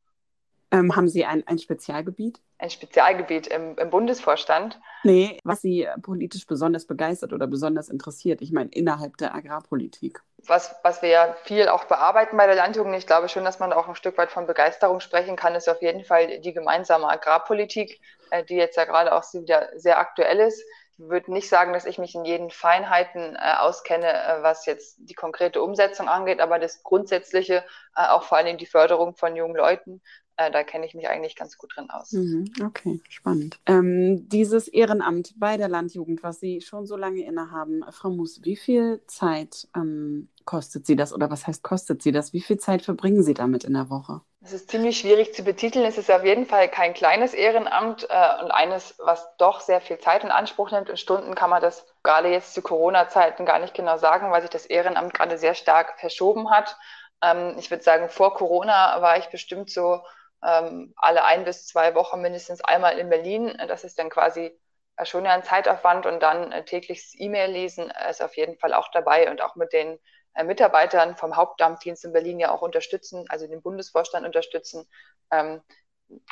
Ähm, 0.71 0.95
haben 0.95 1.09
Sie 1.09 1.25
ein, 1.25 1.45
ein 1.47 1.59
Spezialgebiet? 1.59 2.39
Ein 2.57 2.69
Spezialgebiet 2.69 3.47
im, 3.47 3.77
im, 3.77 3.89
Bundesvorstand? 3.89 4.79
Nee, 5.03 5.37
was 5.43 5.61
Sie 5.61 5.87
politisch 6.01 6.47
besonders 6.47 6.85
begeistert 6.85 7.33
oder 7.33 7.45
besonders 7.45 7.89
interessiert, 7.89 8.41
ich 8.41 8.53
meine 8.53 8.69
innerhalb 8.71 9.17
der 9.17 9.35
Agrarpolitik. 9.35 10.21
Was, 10.47 10.73
was 10.83 11.01
wir 11.01 11.09
ja 11.09 11.35
viel 11.43 11.67
auch 11.67 11.83
bearbeiten 11.85 12.37
bei 12.37 12.45
der 12.45 12.55
Landjugend, 12.55 12.95
ich 12.95 13.05
glaube 13.05 13.27
schon, 13.27 13.43
dass 13.43 13.59
man 13.59 13.73
auch 13.73 13.89
ein 13.89 13.95
Stück 13.95 14.17
weit 14.17 14.31
von 14.31 14.47
Begeisterung 14.47 15.01
sprechen 15.01 15.35
kann, 15.35 15.55
ist 15.55 15.67
auf 15.67 15.81
jeden 15.81 16.05
Fall 16.05 16.39
die 16.39 16.53
gemeinsame 16.53 17.09
Agrarpolitik, 17.09 17.99
äh, 18.29 18.45
die 18.45 18.55
jetzt 18.55 18.77
ja 18.77 18.85
gerade 18.85 19.13
auch 19.13 19.23
wieder 19.33 19.69
sehr 19.75 19.99
aktuell 19.99 20.39
ist. 20.39 20.63
Ich 20.97 21.09
würde 21.09 21.33
nicht 21.33 21.49
sagen, 21.49 21.73
dass 21.73 21.85
ich 21.85 21.97
mich 21.97 22.15
in 22.15 22.25
jeden 22.25 22.51
Feinheiten 22.51 23.35
äh, 23.35 23.55
auskenne, 23.59 24.07
äh, 24.07 24.43
was 24.43 24.65
jetzt 24.65 24.97
die 24.99 25.15
konkrete 25.15 25.61
Umsetzung 25.61 26.07
angeht, 26.07 26.39
aber 26.39 26.59
das 26.59 26.83
Grundsätzliche, 26.83 27.65
äh, 27.95 28.07
auch 28.07 28.23
vor 28.23 28.37
allen 28.37 28.45
Dingen 28.45 28.57
die 28.59 28.67
Förderung 28.67 29.15
von 29.15 29.35
jungen 29.35 29.55
Leuten, 29.55 30.01
da 30.37 30.63
kenne 30.63 30.85
ich 30.85 30.93
mich 30.95 31.07
eigentlich 31.07 31.35
ganz 31.35 31.57
gut 31.57 31.75
drin 31.75 31.89
aus. 31.89 32.11
Mhm, 32.11 32.51
okay, 32.63 32.99
spannend. 33.09 33.59
Ähm, 33.65 34.27
dieses 34.29 34.67
Ehrenamt 34.67 35.33
bei 35.37 35.57
der 35.57 35.67
Landjugend, 35.67 36.23
was 36.23 36.39
Sie 36.39 36.61
schon 36.61 36.85
so 36.85 36.95
lange 36.95 37.23
innehaben, 37.23 37.83
Frau 37.91 38.09
Mus, 38.09 38.41
wie 38.43 38.55
viel 38.55 39.01
Zeit 39.07 39.67
ähm, 39.75 40.29
kostet 40.45 40.85
Sie 40.85 40.95
das 40.95 41.13
oder 41.13 41.29
was 41.29 41.47
heißt 41.47 41.63
kostet 41.63 42.01
Sie 42.01 42.11
das? 42.11 42.33
Wie 42.33 42.41
viel 42.41 42.57
Zeit 42.57 42.81
verbringen 42.81 43.23
Sie 43.23 43.33
damit 43.33 43.63
in 43.63 43.73
der 43.73 43.89
Woche? 43.89 44.21
Es 44.43 44.53
ist 44.53 44.71
ziemlich 44.71 44.97
schwierig 44.97 45.35
zu 45.35 45.43
betiteln. 45.43 45.85
Es 45.85 45.99
ist 45.99 46.09
auf 46.09 46.23
jeden 46.23 46.47
Fall 46.47 46.67
kein 46.67 46.95
kleines 46.95 47.35
Ehrenamt 47.35 48.07
äh, 48.09 48.43
und 48.43 48.49
eines, 48.49 48.95
was 48.97 49.37
doch 49.37 49.59
sehr 49.59 49.81
viel 49.81 49.99
Zeit 49.99 50.23
in 50.23 50.31
Anspruch 50.31 50.71
nimmt. 50.71 50.89
In 50.89 50.97
Stunden 50.97 51.35
kann 51.35 51.51
man 51.51 51.61
das 51.61 51.85
gerade 52.01 52.29
jetzt 52.29 52.55
zu 52.55 52.63
Corona-Zeiten 52.63 53.45
gar 53.45 53.59
nicht 53.59 53.75
genau 53.75 53.97
sagen, 53.97 54.31
weil 54.31 54.41
sich 54.41 54.49
das 54.49 54.65
Ehrenamt 54.65 55.13
gerade 55.13 55.37
sehr 55.37 55.53
stark 55.53 55.99
verschoben 55.99 56.49
hat. 56.49 56.75
Ähm, 57.21 57.55
ich 57.59 57.69
würde 57.69 57.83
sagen, 57.83 58.09
vor 58.09 58.33
Corona 58.33 58.99
war 59.01 59.17
ich 59.19 59.27
bestimmt 59.27 59.69
so 59.69 60.01
ähm, 60.43 60.93
alle 60.95 61.23
ein 61.23 61.45
bis 61.45 61.67
zwei 61.67 61.95
Wochen 61.95 62.21
mindestens 62.21 62.63
einmal 62.63 62.97
in 62.97 63.09
Berlin. 63.09 63.55
Das 63.67 63.83
ist 63.83 63.99
dann 63.99 64.09
quasi 64.09 64.57
äh, 64.95 65.05
schon 65.05 65.25
ein 65.27 65.43
Zeitaufwand 65.43 66.05
und 66.05 66.21
dann 66.21 66.51
äh, 66.51 66.65
tägliches 66.65 67.13
E-Mail 67.17 67.51
lesen 67.51 67.91
ist 68.09 68.21
auf 68.21 68.35
jeden 68.37 68.57
Fall 68.57 68.73
auch 68.73 68.89
dabei 68.91 69.29
und 69.29 69.41
auch 69.41 69.55
mit 69.55 69.73
den 69.73 69.99
äh, 70.33 70.43
Mitarbeitern 70.43 71.15
vom 71.15 71.35
Hauptamtdienst 71.35 72.05
in 72.05 72.13
Berlin 72.13 72.39
ja 72.39 72.51
auch 72.51 72.61
unterstützen, 72.61 73.25
also 73.29 73.47
den 73.47 73.61
Bundesvorstand 73.61 74.25
unterstützen, 74.25 74.87
ähm, 75.31 75.61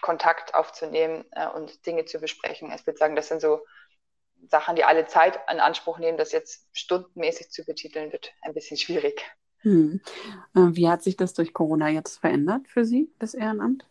Kontakt 0.01 0.55
aufzunehmen 0.55 1.25
äh, 1.31 1.47
und 1.47 1.85
Dinge 1.85 2.05
zu 2.05 2.19
besprechen. 2.19 2.71
Ich 2.75 2.85
würde 2.85 2.97
sagen, 2.97 3.15
das 3.15 3.27
sind 3.27 3.41
so 3.41 3.65
Sachen, 4.47 4.75
die 4.75 4.85
alle 4.85 5.05
Zeit 5.07 5.39
in 5.51 5.59
Anspruch 5.59 5.99
nehmen, 5.99 6.17
das 6.17 6.31
jetzt 6.31 6.67
stundenmäßig 6.71 7.51
zu 7.51 7.65
betiteln, 7.65 8.11
wird 8.11 8.31
ein 8.41 8.53
bisschen 8.53 8.77
schwierig. 8.77 9.25
Hm. 9.61 10.01
Äh, 10.55 10.59
wie 10.71 10.87
hat 10.87 11.03
sich 11.03 11.17
das 11.17 11.33
durch 11.33 11.53
Corona 11.53 11.89
jetzt 11.89 12.17
verändert 12.17 12.67
für 12.67 12.85
Sie, 12.85 13.11
das 13.19 13.33
Ehrenamt? 13.33 13.85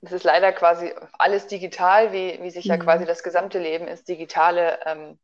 Es 0.00 0.12
ist 0.12 0.24
leider 0.24 0.52
quasi 0.52 0.94
alles 1.12 1.46
digital, 1.46 2.12
wie, 2.12 2.38
wie 2.42 2.50
sich 2.50 2.66
ja 2.66 2.76
mhm. 2.76 2.82
quasi 2.82 3.04
das 3.04 3.22
gesamte 3.22 3.58
Leben 3.58 3.88
ins 3.88 4.04
Digitale 4.04 4.78
ähm, 4.86 5.18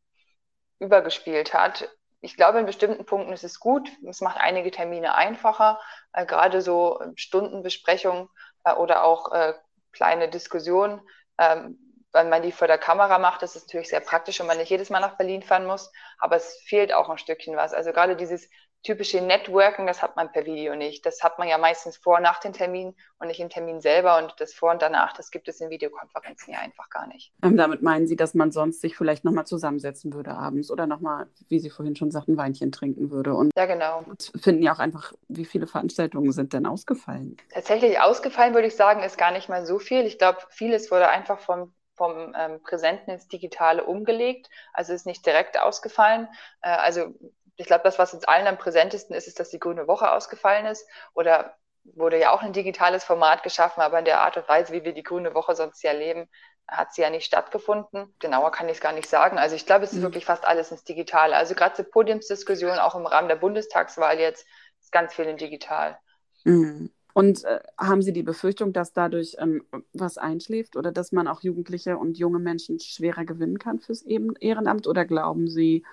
übergespielt 0.78 1.54
hat. 1.54 1.88
Ich 2.20 2.36
glaube, 2.36 2.58
in 2.58 2.66
bestimmten 2.66 3.04
Punkten 3.04 3.32
ist 3.32 3.44
es 3.44 3.60
gut. 3.60 3.88
Es 4.08 4.20
macht 4.20 4.38
einige 4.38 4.70
Termine 4.70 5.14
einfacher, 5.14 5.78
äh, 6.12 6.26
gerade 6.26 6.62
so 6.62 7.00
Stundenbesprechungen 7.14 8.28
äh, 8.64 8.72
oder 8.72 9.04
auch 9.04 9.32
äh, 9.32 9.54
kleine 9.92 10.28
Diskussionen. 10.28 11.00
Ähm, 11.38 11.78
wenn 12.12 12.28
man 12.28 12.42
die 12.42 12.52
vor 12.52 12.68
der 12.68 12.78
Kamera 12.78 13.18
macht, 13.18 13.42
ist 13.42 13.56
es 13.56 13.66
natürlich 13.66 13.88
sehr 13.88 14.00
praktisch 14.00 14.40
und 14.40 14.46
man 14.46 14.56
nicht 14.56 14.70
jedes 14.70 14.88
Mal 14.88 15.00
nach 15.00 15.16
Berlin 15.16 15.42
fahren 15.42 15.66
muss. 15.66 15.92
Aber 16.18 16.36
es 16.36 16.62
fehlt 16.66 16.92
auch 16.92 17.10
ein 17.10 17.18
Stückchen 17.18 17.56
was. 17.56 17.74
Also 17.74 17.92
gerade 17.92 18.16
dieses 18.16 18.48
typische 18.84 19.20
Networking, 19.20 19.86
das 19.86 20.02
hat 20.02 20.14
man 20.14 20.30
per 20.30 20.44
Video 20.44 20.76
nicht. 20.76 21.04
Das 21.04 21.22
hat 21.22 21.38
man 21.38 21.48
ja 21.48 21.58
meistens 21.58 21.96
vor 21.96 22.16
und 22.16 22.22
nach 22.22 22.38
den 22.38 22.52
Terminen 22.52 22.94
und 23.18 23.28
nicht 23.28 23.40
im 23.40 23.48
Termin 23.48 23.80
selber. 23.80 24.18
Und 24.18 24.34
das 24.38 24.52
vor 24.52 24.70
und 24.70 24.82
danach, 24.82 25.14
das 25.14 25.30
gibt 25.30 25.48
es 25.48 25.60
in 25.60 25.70
Videokonferenzen 25.70 26.52
ja 26.52 26.60
einfach 26.60 26.90
gar 26.90 27.06
nicht. 27.08 27.32
Ähm, 27.42 27.56
damit 27.56 27.82
meinen 27.82 28.06
Sie, 28.06 28.14
dass 28.14 28.34
man 28.34 28.52
sonst 28.52 28.80
sich 28.80 28.96
vielleicht 28.96 29.24
nochmal 29.24 29.46
zusammensetzen 29.46 30.12
würde 30.12 30.32
abends 30.32 30.70
oder 30.70 30.86
nochmal, 30.86 31.26
wie 31.48 31.58
Sie 31.58 31.70
vorhin 31.70 31.96
schon 31.96 32.10
sagten, 32.10 32.36
Weinchen 32.36 32.70
trinken 32.70 33.10
würde. 33.10 33.34
Und 33.34 33.50
ja, 33.56 33.66
genau. 33.66 34.04
finden 34.40 34.62
ja 34.62 34.74
auch 34.74 34.78
einfach, 34.78 35.12
wie 35.28 35.46
viele 35.46 35.66
Veranstaltungen 35.66 36.30
sind 36.32 36.52
denn 36.52 36.66
ausgefallen? 36.66 37.38
Tatsächlich 37.52 37.98
ausgefallen, 38.00 38.54
würde 38.54 38.68
ich 38.68 38.76
sagen, 38.76 39.02
ist 39.02 39.16
gar 39.16 39.32
nicht 39.32 39.48
mal 39.48 39.64
so 39.64 39.78
viel. 39.78 40.04
Ich 40.04 40.18
glaube, 40.18 40.38
vieles 40.50 40.90
wurde 40.90 41.08
einfach 41.08 41.40
vom 41.40 41.72
vom 41.96 42.34
ähm, 42.36 42.60
Präsenten 42.60 43.12
ins 43.12 43.28
Digitale 43.28 43.84
umgelegt, 43.84 44.50
also 44.72 44.92
ist 44.92 45.06
nicht 45.06 45.24
direkt 45.24 45.60
ausgefallen. 45.60 46.26
Äh, 46.60 46.70
also 46.70 47.14
ich 47.56 47.66
glaube, 47.66 47.84
das, 47.84 47.98
was 47.98 48.14
uns 48.14 48.24
allen 48.24 48.46
am 48.46 48.58
präsentesten 48.58 49.14
ist, 49.14 49.28
ist, 49.28 49.40
dass 49.40 49.50
die 49.50 49.58
Grüne 49.58 49.86
Woche 49.86 50.10
ausgefallen 50.10 50.66
ist. 50.66 50.86
Oder 51.14 51.56
wurde 51.84 52.18
ja 52.18 52.32
auch 52.32 52.42
ein 52.42 52.52
digitales 52.52 53.04
Format 53.04 53.42
geschaffen, 53.42 53.80
aber 53.80 53.98
in 53.98 54.04
der 54.04 54.20
Art 54.20 54.36
und 54.36 54.48
Weise, 54.48 54.72
wie 54.72 54.84
wir 54.84 54.94
die 54.94 55.02
Grüne 55.02 55.34
Woche 55.34 55.54
sonst 55.54 55.82
ja 55.82 55.92
leben, 55.92 56.28
hat 56.66 56.94
sie 56.94 57.02
ja 57.02 57.10
nicht 57.10 57.26
stattgefunden. 57.26 58.14
Genauer 58.18 58.50
kann 58.50 58.68
ich 58.68 58.76
es 58.76 58.80
gar 58.80 58.92
nicht 58.92 59.08
sagen. 59.08 59.38
Also 59.38 59.54
ich 59.54 59.66
glaube, 59.66 59.84
es 59.84 59.92
ist 59.92 59.98
mhm. 59.98 60.04
wirklich 60.04 60.24
fast 60.24 60.46
alles 60.46 60.70
ins 60.70 60.84
Digitale. 60.84 61.36
Also 61.36 61.54
gerade 61.54 61.74
zur 61.74 61.84
Podiumsdiskussion, 61.84 62.78
auch 62.78 62.94
im 62.94 63.06
Rahmen 63.06 63.28
der 63.28 63.36
Bundestagswahl 63.36 64.18
jetzt, 64.18 64.46
ist 64.80 64.92
ganz 64.92 65.14
viel 65.14 65.26
in 65.26 65.36
digital. 65.36 65.98
Mhm. 66.44 66.90
Und 67.12 67.44
äh, 67.44 67.60
haben 67.78 68.02
Sie 68.02 68.12
die 68.12 68.24
Befürchtung, 68.24 68.72
dass 68.72 68.92
dadurch 68.92 69.36
ähm, 69.38 69.64
was 69.92 70.18
einschläft 70.18 70.76
oder 70.76 70.90
dass 70.90 71.12
man 71.12 71.28
auch 71.28 71.42
Jugendliche 71.42 71.96
und 71.96 72.18
junge 72.18 72.40
Menschen 72.40 72.80
schwerer 72.80 73.24
gewinnen 73.24 73.58
kann 73.58 73.78
fürs 73.78 74.02
Ehrenamt? 74.02 74.88
Oder 74.88 75.04
glauben 75.04 75.48
Sie, 75.48 75.84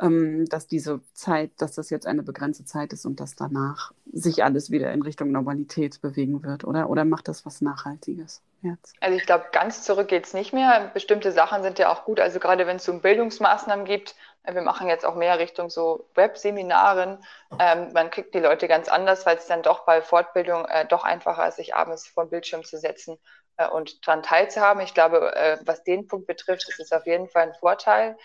ähm, 0.00 0.46
dass 0.48 0.66
diese 0.66 1.00
Zeit, 1.12 1.50
dass 1.58 1.72
das 1.72 1.90
jetzt 1.90 2.06
eine 2.06 2.22
begrenzte 2.22 2.64
Zeit 2.64 2.92
ist 2.92 3.04
und 3.04 3.20
dass 3.20 3.36
danach 3.36 3.92
sich 4.12 4.42
alles 4.42 4.70
wieder 4.70 4.92
in 4.92 5.02
Richtung 5.02 5.30
Normalität 5.30 6.00
bewegen 6.00 6.42
wird, 6.42 6.64
oder? 6.64 6.88
Oder 6.90 7.04
macht 7.04 7.28
das 7.28 7.44
was 7.44 7.60
Nachhaltiges 7.60 8.42
jetzt? 8.62 8.94
Also 9.00 9.16
ich 9.16 9.26
glaube, 9.26 9.46
ganz 9.52 9.84
zurück 9.84 10.08
geht 10.08 10.26
es 10.26 10.34
nicht 10.34 10.52
mehr. 10.52 10.90
Bestimmte 10.94 11.32
Sachen 11.32 11.62
sind 11.62 11.78
ja 11.78 11.92
auch 11.92 12.04
gut. 12.04 12.20
Also 12.20 12.40
gerade 12.40 12.66
wenn 12.66 12.76
es 12.76 12.88
um 12.88 13.00
Bildungsmaßnahmen 13.00 13.84
gibt, 13.84 14.14
äh, 14.42 14.54
wir 14.54 14.62
machen 14.62 14.88
jetzt 14.88 15.04
auch 15.04 15.14
mehr 15.14 15.38
Richtung 15.38 15.70
so 15.70 16.08
Webseminaren. 16.14 17.18
Ähm, 17.58 17.92
man 17.92 18.10
kriegt 18.10 18.34
die 18.34 18.40
Leute 18.40 18.68
ganz 18.68 18.88
anders, 18.88 19.26
weil 19.26 19.36
es 19.36 19.46
dann 19.46 19.62
doch 19.62 19.84
bei 19.84 20.02
Fortbildung 20.02 20.64
äh, 20.64 20.86
doch 20.86 21.04
einfacher 21.04 21.46
ist, 21.46 21.56
sich 21.56 21.74
abends 21.74 22.06
vor 22.06 22.24
den 22.24 22.30
Bildschirm 22.30 22.64
zu 22.64 22.78
setzen 22.78 23.18
äh, 23.58 23.68
und 23.68 24.06
daran 24.06 24.22
teilzuhaben. 24.22 24.82
Ich 24.82 24.94
glaube, 24.94 25.34
äh, 25.36 25.58
was 25.64 25.84
den 25.84 26.06
Punkt 26.06 26.26
betrifft, 26.26 26.68
ist 26.68 26.80
es 26.80 26.92
auf 26.92 27.06
jeden 27.06 27.28
Fall 27.28 27.48
ein 27.48 27.54
Vorteil. 27.54 28.16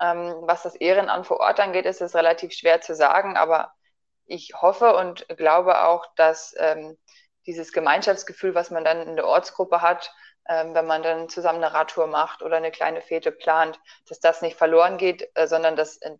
Ähm, 0.00 0.34
was 0.42 0.62
das 0.62 0.74
Ehrenamt 0.74 1.26
vor 1.26 1.40
Ort 1.40 1.60
angeht, 1.60 1.86
ist 1.86 2.00
es 2.00 2.14
relativ 2.14 2.52
schwer 2.52 2.80
zu 2.80 2.94
sagen, 2.94 3.36
aber 3.36 3.72
ich 4.26 4.52
hoffe 4.60 4.94
und 4.96 5.26
glaube 5.36 5.84
auch, 5.84 6.06
dass 6.16 6.54
ähm, 6.58 6.96
dieses 7.46 7.72
Gemeinschaftsgefühl, 7.72 8.54
was 8.54 8.70
man 8.70 8.84
dann 8.84 9.06
in 9.06 9.16
der 9.16 9.26
Ortsgruppe 9.26 9.82
hat, 9.82 10.12
ähm, 10.48 10.74
wenn 10.74 10.86
man 10.86 11.02
dann 11.02 11.28
zusammen 11.28 11.62
eine 11.62 11.74
Radtour 11.74 12.06
macht 12.06 12.42
oder 12.42 12.56
eine 12.56 12.70
kleine 12.70 13.00
Fete 13.00 13.32
plant, 13.32 13.78
dass 14.08 14.20
das 14.20 14.42
nicht 14.42 14.56
verloren 14.56 14.96
geht, 14.96 15.28
äh, 15.34 15.46
sondern 15.46 15.76
dass 15.76 15.98
äh, 15.98 16.16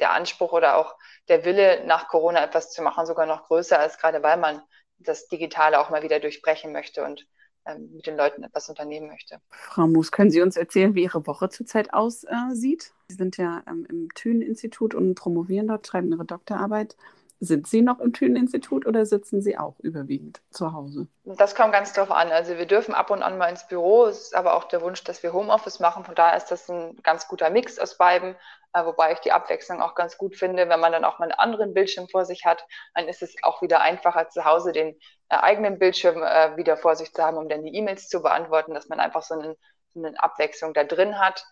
der 0.00 0.12
Anspruch 0.12 0.52
oder 0.52 0.76
auch 0.76 0.96
der 1.28 1.44
Wille, 1.44 1.84
nach 1.84 2.08
Corona 2.08 2.42
etwas 2.42 2.72
zu 2.72 2.82
machen, 2.82 3.06
sogar 3.06 3.26
noch 3.26 3.44
größer 3.44 3.84
ist, 3.84 3.98
gerade 3.98 4.22
weil 4.22 4.38
man 4.38 4.62
das 4.98 5.28
Digitale 5.28 5.78
auch 5.78 5.90
mal 5.90 6.02
wieder 6.02 6.20
durchbrechen 6.20 6.72
möchte. 6.72 7.04
Und 7.04 7.26
ähm, 7.66 7.90
mit 7.94 8.06
den 8.06 8.16
Leuten 8.16 8.42
etwas 8.42 8.68
unternehmen 8.68 9.08
möchte. 9.08 9.40
Frau 9.50 9.86
Moos, 9.86 10.12
können 10.12 10.30
Sie 10.30 10.40
uns 10.40 10.56
erzählen, 10.56 10.94
wie 10.94 11.02
Ihre 11.02 11.26
Woche 11.26 11.48
zurzeit 11.48 11.92
aussieht? 11.92 12.92
Sie 13.08 13.16
sind 13.16 13.36
ja 13.36 13.62
ähm, 13.66 13.86
im 13.88 14.08
Thünen-Institut 14.14 14.94
und 14.94 15.14
promovieren 15.14 15.68
dort, 15.68 15.86
schreiben 15.86 16.10
Ihre 16.10 16.24
Doktorarbeit. 16.24 16.96
Sind 17.42 17.66
Sie 17.66 17.80
noch 17.80 18.00
im 18.00 18.12
Thünen-Institut 18.12 18.86
oder 18.86 19.06
sitzen 19.06 19.40
Sie 19.40 19.56
auch 19.56 19.78
überwiegend 19.80 20.42
zu 20.50 20.74
Hause? 20.74 21.08
Das 21.24 21.54
kommt 21.54 21.72
ganz 21.72 21.94
drauf 21.94 22.10
an. 22.10 22.30
Also 22.30 22.58
wir 22.58 22.66
dürfen 22.66 22.94
ab 22.94 23.10
und 23.10 23.22
an 23.22 23.38
mal 23.38 23.48
ins 23.48 23.66
Büro. 23.66 24.04
Es 24.04 24.24
ist 24.24 24.36
aber 24.36 24.54
auch 24.54 24.64
der 24.64 24.82
Wunsch, 24.82 25.02
dass 25.04 25.22
wir 25.22 25.32
Homeoffice 25.32 25.80
machen. 25.80 26.04
Von 26.04 26.14
daher 26.14 26.36
ist 26.36 26.50
das 26.50 26.68
ein 26.68 26.98
ganz 27.02 27.28
guter 27.28 27.48
Mix 27.48 27.78
aus 27.78 27.96
beiden. 27.96 28.36
Äh, 28.74 28.84
wobei 28.84 29.12
ich 29.12 29.20
die 29.20 29.32
Abwechslung 29.32 29.80
auch 29.80 29.94
ganz 29.94 30.18
gut 30.18 30.36
finde. 30.36 30.68
Wenn 30.68 30.80
man 30.80 30.92
dann 30.92 31.04
auch 31.04 31.18
mal 31.18 31.24
einen 31.24 31.38
anderen 31.38 31.72
Bildschirm 31.72 32.08
vor 32.08 32.26
sich 32.26 32.44
hat, 32.44 32.64
dann 32.94 33.08
ist 33.08 33.22
es 33.22 33.34
auch 33.42 33.62
wieder 33.62 33.80
einfacher 33.80 34.28
zu 34.28 34.44
Hause 34.44 34.72
den 34.72 34.90
äh, 35.30 35.36
eigenen 35.36 35.78
Bildschirm 35.78 36.22
äh, 36.22 36.58
wieder 36.58 36.76
vor 36.76 36.94
sich 36.94 37.12
zu 37.12 37.22
haben, 37.22 37.38
um 37.38 37.48
dann 37.48 37.64
die 37.64 37.74
E-Mails 37.74 38.08
zu 38.08 38.20
beantworten, 38.20 38.74
dass 38.74 38.88
man 38.88 39.00
einfach 39.00 39.22
so, 39.22 39.34
einen, 39.34 39.56
eine 39.96 40.22
Abwechslung 40.22 40.74
da 40.74 40.84
drin 40.84 41.18
hat. 41.18 41.44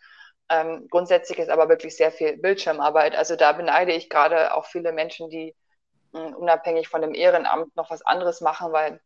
Ähm, 0.51 0.87
grundsätzlich 0.90 1.38
ist 1.38 1.48
aber 1.48 1.70
wirklich 1.70 1.96
sehr 1.96 2.12
viel 2.12 2.37
Bildschirmarbeit. 2.37 3.16
Also 3.16 3.37
da 3.37 3.53
beneide 3.53 3.92
ich 3.92 4.11
gerade 4.11 4.55
auch 4.55 4.66
viele 4.66 4.92
Menschen, 4.92 5.31
die 5.31 5.55
unabhängig 6.12 6.88
von 6.88 7.02
dem 7.02 7.14
Ehrenamt 7.14 7.74
noch 7.76 7.90
was 7.90 8.02
anderes 8.02 8.40
machen, 8.40 8.72
weil 8.72 9.00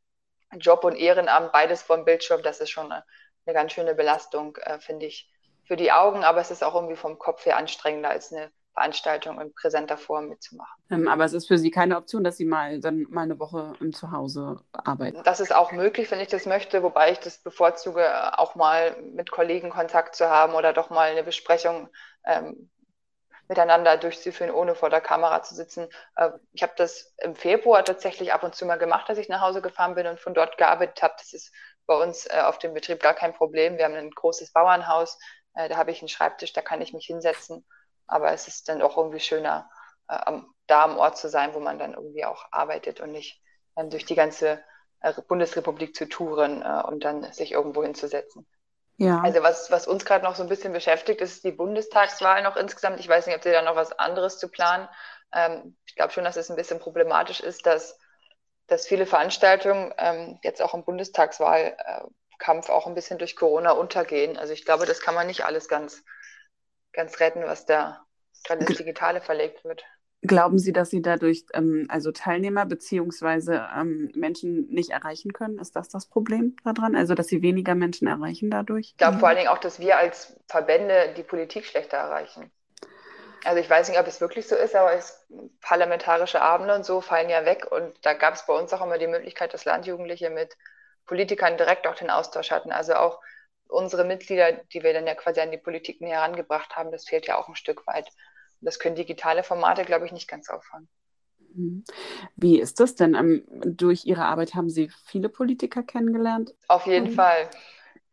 Job 0.58 0.84
und 0.84 0.96
Ehrenamt, 0.96 1.52
beides 1.52 1.82
vom 1.82 2.04
Bildschirm, 2.04 2.42
das 2.42 2.60
ist 2.60 2.70
schon 2.70 2.92
eine, 2.92 3.04
eine 3.46 3.54
ganz 3.54 3.72
schöne 3.72 3.94
Belastung, 3.94 4.56
äh, 4.56 4.78
finde 4.78 5.06
ich, 5.06 5.30
für 5.64 5.76
die 5.76 5.92
Augen, 5.92 6.24
aber 6.24 6.40
es 6.40 6.50
ist 6.50 6.62
auch 6.62 6.74
irgendwie 6.74 6.96
vom 6.96 7.18
Kopf 7.18 7.46
her 7.46 7.56
anstrengender 7.56 8.10
als 8.10 8.32
eine 8.32 8.50
Veranstaltung 8.74 9.40
in 9.40 9.52
präsenter 9.54 9.96
Form 9.96 10.28
mitzumachen. 10.28 10.82
Ähm, 10.90 11.08
aber 11.08 11.24
es 11.24 11.32
ist 11.32 11.46
für 11.46 11.58
Sie 11.58 11.70
keine 11.70 11.96
Option, 11.96 12.24
dass 12.24 12.36
Sie 12.36 12.44
mal 12.44 12.80
dann 12.80 13.06
mal 13.10 13.22
eine 13.22 13.38
Woche 13.38 13.74
im 13.80 13.92
Zuhause 13.92 14.60
arbeiten. 14.72 15.22
Das 15.24 15.40
ist 15.40 15.54
auch 15.54 15.72
möglich, 15.72 16.10
wenn 16.10 16.20
ich 16.20 16.28
das 16.28 16.46
möchte, 16.46 16.82
wobei 16.82 17.12
ich 17.12 17.18
das 17.20 17.38
bevorzuge, 17.38 18.38
auch 18.38 18.54
mal 18.54 18.96
mit 19.02 19.30
Kollegen 19.30 19.70
Kontakt 19.70 20.16
zu 20.16 20.28
haben 20.28 20.54
oder 20.54 20.72
doch 20.72 20.90
mal 20.90 21.10
eine 21.10 21.22
Besprechung 21.22 21.88
ähm, 22.24 22.70
miteinander 23.52 23.98
durchzuführen, 23.98 24.50
ohne 24.50 24.74
vor 24.74 24.88
der 24.88 25.02
Kamera 25.02 25.42
zu 25.42 25.54
sitzen. 25.54 25.88
Äh, 26.16 26.30
ich 26.52 26.62
habe 26.62 26.72
das 26.76 27.14
im 27.18 27.36
Februar 27.36 27.84
tatsächlich 27.84 28.32
ab 28.32 28.42
und 28.42 28.54
zu 28.54 28.64
mal 28.64 28.78
gemacht, 28.78 29.08
dass 29.08 29.18
ich 29.18 29.28
nach 29.28 29.42
Hause 29.42 29.60
gefahren 29.60 29.94
bin 29.94 30.06
und 30.06 30.18
von 30.18 30.32
dort 30.32 30.56
gearbeitet 30.56 31.02
habe. 31.02 31.14
Das 31.18 31.34
ist 31.34 31.52
bei 31.86 31.94
uns 31.94 32.26
äh, 32.26 32.40
auf 32.40 32.58
dem 32.58 32.72
Betrieb 32.72 33.00
gar 33.02 33.12
kein 33.12 33.34
Problem. 33.34 33.76
Wir 33.76 33.84
haben 33.84 33.94
ein 33.94 34.10
großes 34.10 34.52
Bauernhaus, 34.52 35.18
äh, 35.54 35.68
da 35.68 35.76
habe 35.76 35.90
ich 35.90 36.00
einen 36.00 36.08
Schreibtisch, 36.08 36.54
da 36.54 36.62
kann 36.62 36.80
ich 36.80 36.94
mich 36.94 37.04
hinsetzen. 37.04 37.66
Aber 38.06 38.32
es 38.32 38.48
ist 38.48 38.68
dann 38.68 38.82
auch 38.82 38.96
irgendwie 38.96 39.20
schöner, 39.20 39.70
da 40.66 40.84
am 40.84 40.98
Ort 40.98 41.16
zu 41.16 41.30
sein, 41.30 41.54
wo 41.54 41.60
man 41.60 41.78
dann 41.78 41.94
irgendwie 41.94 42.26
auch 42.26 42.44
arbeitet 42.50 43.00
und 43.00 43.12
nicht 43.12 43.40
durch 43.76 44.04
die 44.04 44.16
ganze 44.16 44.62
Bundesrepublik 45.28 45.94
zu 45.94 46.06
touren 46.06 46.62
und 46.62 47.04
dann 47.04 47.32
sich 47.32 47.52
irgendwo 47.52 47.82
hinzusetzen. 47.82 48.46
Ja. 48.96 49.20
Also 49.22 49.42
was, 49.42 49.70
was 49.70 49.86
uns 49.86 50.04
gerade 50.04 50.24
noch 50.24 50.34
so 50.36 50.42
ein 50.42 50.48
bisschen 50.48 50.72
beschäftigt, 50.72 51.20
ist 51.20 51.44
die 51.44 51.52
Bundestagswahl 51.52 52.42
noch 52.42 52.56
insgesamt. 52.56 53.00
Ich 53.00 53.08
weiß 53.08 53.26
nicht, 53.26 53.36
ob 53.36 53.42
Sie 53.42 53.50
da 53.50 53.62
noch 53.62 53.76
was 53.76 53.92
anderes 53.92 54.38
zu 54.38 54.48
planen. 54.48 54.88
Ähm, 55.32 55.76
ich 55.86 55.94
glaube 55.94 56.12
schon, 56.12 56.24
dass 56.24 56.36
es 56.36 56.50
ein 56.50 56.56
bisschen 56.56 56.78
problematisch 56.78 57.40
ist, 57.40 57.66
dass, 57.66 57.98
dass 58.66 58.86
viele 58.86 59.06
Veranstaltungen 59.06 59.92
ähm, 59.98 60.38
jetzt 60.42 60.62
auch 60.62 60.74
im 60.74 60.84
Bundestagswahlkampf 60.84 62.68
auch 62.68 62.86
ein 62.86 62.94
bisschen 62.94 63.18
durch 63.18 63.36
Corona 63.36 63.72
untergehen. 63.72 64.36
Also 64.36 64.52
ich 64.52 64.64
glaube, 64.64 64.86
das 64.86 65.00
kann 65.00 65.14
man 65.14 65.26
nicht 65.26 65.44
alles 65.44 65.68
ganz, 65.68 66.02
ganz 66.92 67.18
retten, 67.20 67.44
was 67.44 67.64
da 67.64 68.04
gerade 68.44 68.64
ins 68.64 68.76
Digitale 68.76 69.20
verlegt 69.20 69.64
wird. 69.64 69.84
Glauben 70.24 70.58
Sie, 70.58 70.72
dass 70.72 70.90
Sie 70.90 71.02
dadurch 71.02 71.44
ähm, 71.52 71.86
also 71.88 72.12
Teilnehmer 72.12 72.64
bzw. 72.64 73.58
Ähm, 73.76 74.12
Menschen 74.14 74.68
nicht 74.68 74.90
erreichen 74.90 75.32
können? 75.32 75.58
Ist 75.58 75.74
das 75.74 75.88
das 75.88 76.06
Problem 76.06 76.54
daran? 76.64 76.94
Also, 76.94 77.14
dass 77.14 77.26
Sie 77.26 77.42
weniger 77.42 77.74
Menschen 77.74 78.06
erreichen 78.06 78.48
dadurch? 78.48 78.90
Ich 78.90 78.96
glaube 78.96 79.18
vor 79.18 79.28
allen 79.28 79.38
Dingen 79.38 79.48
auch, 79.48 79.58
dass 79.58 79.80
wir 79.80 79.98
als 79.98 80.36
Verbände 80.46 81.12
die 81.16 81.24
Politik 81.24 81.66
schlechter 81.66 81.96
erreichen. 81.96 82.52
Also 83.44 83.60
ich 83.60 83.68
weiß 83.68 83.88
nicht, 83.88 83.98
ob 83.98 84.06
es 84.06 84.20
wirklich 84.20 84.46
so 84.46 84.54
ist, 84.54 84.76
aber 84.76 84.92
es, 84.92 85.26
parlamentarische 85.60 86.40
Abende 86.40 86.74
und 86.76 86.84
so 86.84 87.00
fallen 87.00 87.28
ja 87.28 87.44
weg. 87.44 87.66
Und 87.70 87.92
da 88.02 88.14
gab 88.14 88.34
es 88.34 88.46
bei 88.46 88.54
uns 88.54 88.72
auch 88.72 88.84
immer 88.84 88.98
die 88.98 89.08
Möglichkeit, 89.08 89.52
dass 89.52 89.64
Landjugendliche 89.64 90.30
mit 90.30 90.56
Politikern 91.06 91.56
direkt 91.56 91.88
auch 91.88 91.96
den 91.96 92.10
Austausch 92.10 92.52
hatten. 92.52 92.70
Also 92.70 92.94
auch 92.94 93.20
unsere 93.66 94.04
Mitglieder, 94.04 94.52
die 94.52 94.84
wir 94.84 94.92
dann 94.92 95.06
ja 95.06 95.16
quasi 95.16 95.40
an 95.40 95.50
die 95.50 95.58
Politik 95.58 96.00
näher 96.00 96.18
herangebracht 96.18 96.76
haben, 96.76 96.92
das 96.92 97.08
fehlt 97.08 97.26
ja 97.26 97.38
auch 97.38 97.48
ein 97.48 97.56
Stück 97.56 97.84
weit. 97.88 98.06
Das 98.62 98.78
können 98.78 98.96
digitale 98.96 99.42
Formate, 99.42 99.84
glaube 99.84 100.06
ich, 100.06 100.12
nicht 100.12 100.28
ganz 100.28 100.48
auffangen. 100.48 100.88
Mhm. 101.54 101.84
Wie 102.36 102.60
ist 102.60 102.80
das 102.80 102.94
denn? 102.94 103.14
Ähm, 103.14 103.44
durch 103.48 104.04
Ihre 104.04 104.24
Arbeit 104.24 104.54
haben 104.54 104.70
Sie 104.70 104.90
viele 105.06 105.28
Politiker 105.28 105.82
kennengelernt? 105.82 106.54
Auf 106.68 106.86
jeden 106.86 107.10
mhm. 107.10 107.14
Fall. 107.14 107.48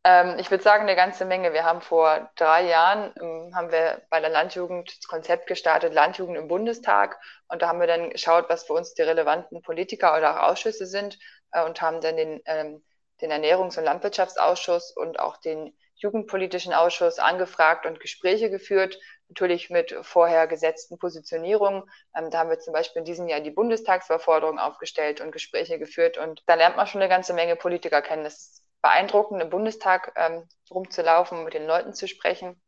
Ähm, 0.04 0.36
ich 0.40 0.50
würde 0.50 0.64
sagen, 0.64 0.84
eine 0.84 0.96
ganze 0.96 1.26
Menge. 1.26 1.54
Wir 1.54 1.66
haben 1.66 1.82
vor 1.82 2.32
drei 2.36 2.68
Jahren, 2.68 3.14
ähm, 3.22 3.56
haben 3.56 3.72
wir 3.72 4.02
bei 4.10 4.22
der 4.22 4.30
Landjugend 4.30 4.98
das 4.98 5.08
Konzept 5.08 5.48
gestartet, 5.48 5.94
Landjugend 5.94 6.38
im 6.38 6.48
Bundestag. 6.48 7.20
Und 7.50 7.62
da 7.62 7.68
haben 7.68 7.80
wir 7.80 7.88
dann 7.88 8.10
geschaut, 8.10 8.46
was 8.50 8.64
für 8.64 8.74
uns 8.74 8.94
die 8.94 9.02
relevanten 9.02 9.62
Politiker 9.62 10.18
oder 10.18 10.38
auch 10.38 10.52
Ausschüsse 10.52 10.86
sind 10.86 11.20
äh, 11.52 11.64
und 11.66 11.82
haben 11.82 12.00
dann 12.02 12.16
den, 12.16 12.42
ähm, 12.46 12.84
den 13.22 13.32
Ernährungs- 13.32 13.78
und 13.78 13.84
Landwirtschaftsausschuss 13.84 14.96
und 14.96 15.20
auch 15.20 15.38
den 15.38 15.74
Jugendpolitischen 15.96 16.74
Ausschuss 16.74 17.20
angefragt 17.20 17.86
und 17.86 18.00
Gespräche 18.00 18.50
geführt, 18.50 18.98
natürlich 19.30 19.70
mit 19.70 19.96
vorher 20.02 20.48
gesetzten 20.48 20.98
Positionierungen. 20.98 21.84
Ähm, 22.16 22.30
da 22.30 22.40
haben 22.40 22.50
wir 22.50 22.60
zum 22.60 22.74
Beispiel 22.74 23.00
in 23.00 23.06
diesem 23.06 23.28
Jahr 23.28 23.40
die 23.40 23.52
Bundestagsverforderung 23.52 24.60
aufgestellt 24.60 25.22
und 25.22 25.32
Gespräche 25.32 25.80
geführt. 25.80 26.18
Und 26.18 26.44
da 26.48 26.56
lernt 26.56 26.76
man 26.76 26.88
schon 26.88 27.02
eine 27.02 27.10
ganze 27.10 27.34
Menge 27.34 27.56
Politiker 27.56 28.02
kennen. 28.02 28.26
Es 28.26 28.36
ist 28.36 28.64
beeindruckend, 28.82 29.42
im 29.42 29.50
Bundestag 29.50 30.14
ähm, 30.16 30.48
rumzulaufen, 30.70 31.44
mit 31.44 31.54
den 31.54 31.66
Leuten 31.66 31.94
zu 31.94 32.08
sprechen. 32.08 32.62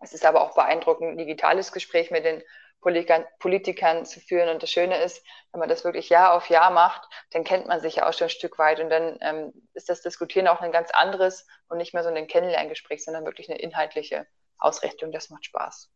Es 0.00 0.12
ist 0.12 0.24
aber 0.24 0.42
auch 0.42 0.54
beeindruckend, 0.54 1.10
ein 1.10 1.18
digitales 1.18 1.72
Gespräch 1.72 2.10
mit 2.10 2.24
den 2.24 2.42
Politikern, 2.80 3.24
Politikern 3.38 4.04
zu 4.04 4.20
führen. 4.20 4.50
Und 4.50 4.62
das 4.62 4.70
Schöne 4.70 5.02
ist, 5.02 5.24
wenn 5.52 5.60
man 5.60 5.68
das 5.68 5.84
wirklich 5.84 6.10
Jahr 6.10 6.34
auf 6.34 6.50
Jahr 6.50 6.70
macht, 6.70 7.08
dann 7.30 7.42
kennt 7.42 7.66
man 7.66 7.80
sich 7.80 7.96
ja 7.96 8.08
auch 8.08 8.12
schon 8.12 8.26
ein 8.26 8.30
Stück 8.30 8.58
weit. 8.58 8.78
Und 8.80 8.90
dann 8.90 9.18
ähm, 9.22 9.52
ist 9.72 9.88
das 9.88 10.02
Diskutieren 10.02 10.48
auch 10.48 10.60
ein 10.60 10.72
ganz 10.72 10.90
anderes 10.90 11.46
und 11.68 11.78
nicht 11.78 11.94
mehr 11.94 12.02
so 12.02 12.10
ein 12.10 12.26
Kennenlerngespräch, 12.26 13.02
sondern 13.02 13.24
wirklich 13.24 13.48
eine 13.48 13.58
inhaltliche 13.58 14.26
Ausrichtung. 14.58 15.12
Das 15.12 15.30
macht 15.30 15.46
Spaß. 15.46 15.93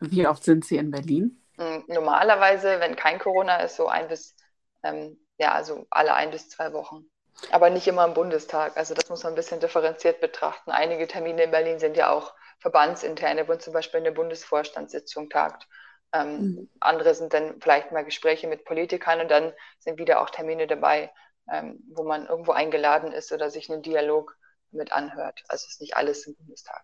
Wie 0.00 0.26
oft 0.26 0.44
sind 0.44 0.64
Sie 0.64 0.76
in 0.76 0.90
Berlin? 0.90 1.42
Hm, 1.58 1.84
normalerweise, 1.88 2.80
wenn 2.80 2.96
kein 2.96 3.18
Corona 3.18 3.58
ist, 3.58 3.76
so 3.76 3.88
ein 3.88 4.08
bis, 4.08 4.36
ähm, 4.82 5.18
ja, 5.38 5.52
also 5.52 5.86
alle 5.90 6.14
ein 6.14 6.30
bis 6.30 6.48
zwei 6.48 6.72
Wochen. 6.72 7.06
Aber 7.50 7.70
nicht 7.70 7.86
immer 7.86 8.04
im 8.04 8.14
Bundestag. 8.14 8.76
Also 8.76 8.94
das 8.94 9.08
muss 9.08 9.22
man 9.22 9.32
ein 9.32 9.36
bisschen 9.36 9.60
differenziert 9.60 10.20
betrachten. 10.20 10.70
Einige 10.70 11.06
Termine 11.06 11.44
in 11.44 11.50
Berlin 11.50 11.78
sind 11.78 11.96
ja 11.96 12.10
auch 12.10 12.34
verbandsinterne, 12.58 13.46
wo 13.48 13.54
zum 13.56 13.72
Beispiel 13.72 14.00
eine 14.00 14.12
Bundesvorstandssitzung 14.12 15.28
tagt. 15.28 15.68
Ähm, 16.12 16.40
mhm. 16.40 16.70
Andere 16.80 17.14
sind 17.14 17.34
dann 17.34 17.60
vielleicht 17.60 17.92
mal 17.92 18.04
Gespräche 18.04 18.46
mit 18.46 18.64
Politikern 18.64 19.20
und 19.20 19.30
dann 19.30 19.52
sind 19.78 19.98
wieder 19.98 20.20
auch 20.20 20.30
Termine 20.30 20.66
dabei, 20.66 21.12
ähm, 21.50 21.82
wo 21.92 22.04
man 22.04 22.26
irgendwo 22.26 22.52
eingeladen 22.52 23.12
ist 23.12 23.32
oder 23.32 23.50
sich 23.50 23.70
einen 23.70 23.82
Dialog 23.82 24.36
mit 24.70 24.92
anhört. 24.92 25.44
Also 25.48 25.64
es 25.66 25.74
ist 25.74 25.80
nicht 25.80 25.96
alles 25.96 26.26
im 26.26 26.36
Bundestag. 26.36 26.82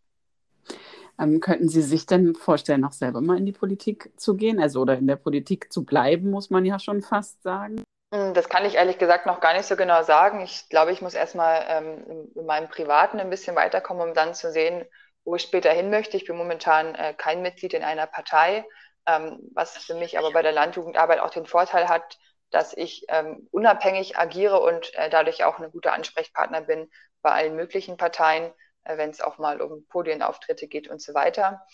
Ähm, 1.19 1.41
könnten 1.41 1.69
Sie 1.69 1.83
sich 1.83 2.07
denn 2.07 2.35
vorstellen, 2.35 2.85
auch 2.85 2.93
selber 2.93 3.21
mal 3.21 3.39
in 3.39 3.47
die 3.47 3.53
Politik 3.53 4.11
zu 4.17 4.37
gehen? 4.37 4.61
Also 4.61 4.81
oder 4.81 4.97
in 4.97 5.07
der 5.07 5.17
Politik 5.17 5.73
zu 5.73 5.85
bleiben, 5.85 6.31
muss 6.31 6.51
man 6.51 6.65
ja 6.65 6.79
schon 6.79 7.03
fast 7.03 7.43
sagen. 7.43 7.83
Hm, 8.15 8.35
das 8.35 8.49
kann 8.49 8.65
ich 8.65 8.75
ehrlich 8.75 8.99
gesagt 8.99 9.27
noch 9.27 9.41
gar 9.41 9.55
nicht 9.55 9.67
so 9.67 9.77
genau 9.77 10.03
sagen. 10.03 10.41
Ich 10.41 10.69
glaube, 10.69 10.93
ich 10.93 11.03
muss 11.03 11.15
erstmal 11.15 11.65
ähm, 11.69 12.31
in 12.35 12.47
meinem 12.47 12.69
Privaten 12.69 13.21
ein 13.21 13.31
bisschen 13.31 13.57
weiterkommen, 13.57 14.09
um 14.09 14.15
dann 14.15 14.35
zu 14.35 14.51
sehen, 14.51 14.85
wo 15.25 15.37
ich 15.37 15.43
später 15.43 15.71
hin 15.71 15.91
möchte. 15.91 16.17
Ich 16.17 16.27
bin 16.27 16.37
momentan 16.37 16.95
äh, 16.95 17.15
kein 17.17 17.43
Mitglied 17.43 17.75
in 17.75 17.85
einer 17.85 18.07
Partei 18.07 18.65
ähm, 19.07 19.39
was 19.55 19.77
für 19.79 19.95
mich 19.95 20.19
aber 20.19 20.33
bei 20.33 20.43
der 20.43 20.53
Landjugendarbeit 20.53 21.21
auch 21.21 21.31
den 21.31 21.47
Vorteil 21.47 21.89
hat, 21.89 22.19
dass 22.51 22.77
ich 22.77 23.07
ähm, 23.09 23.49
unabhängig 23.51 24.19
agiere 24.19 24.61
und 24.61 24.95
äh, 24.95 25.11
dadurch 25.11 25.45
auch 25.45 25.59
eine 25.59 25.71
gute 25.71 25.93
Ansprechpartner 25.93 26.63
bin 26.63 26.91
bei 27.23 27.33
allen 27.33 27.57
möglichen 27.57 27.97
Parteien, 27.97 28.53
wenn 28.85 29.11
es 29.11 29.21
auch 29.21 29.39
mal 29.39 29.61
um 29.61 29.87
Podienauftritte 29.89 30.69
geht 30.69 30.89
und 30.89 31.01
so 31.01 31.15
weiter. 31.15 31.65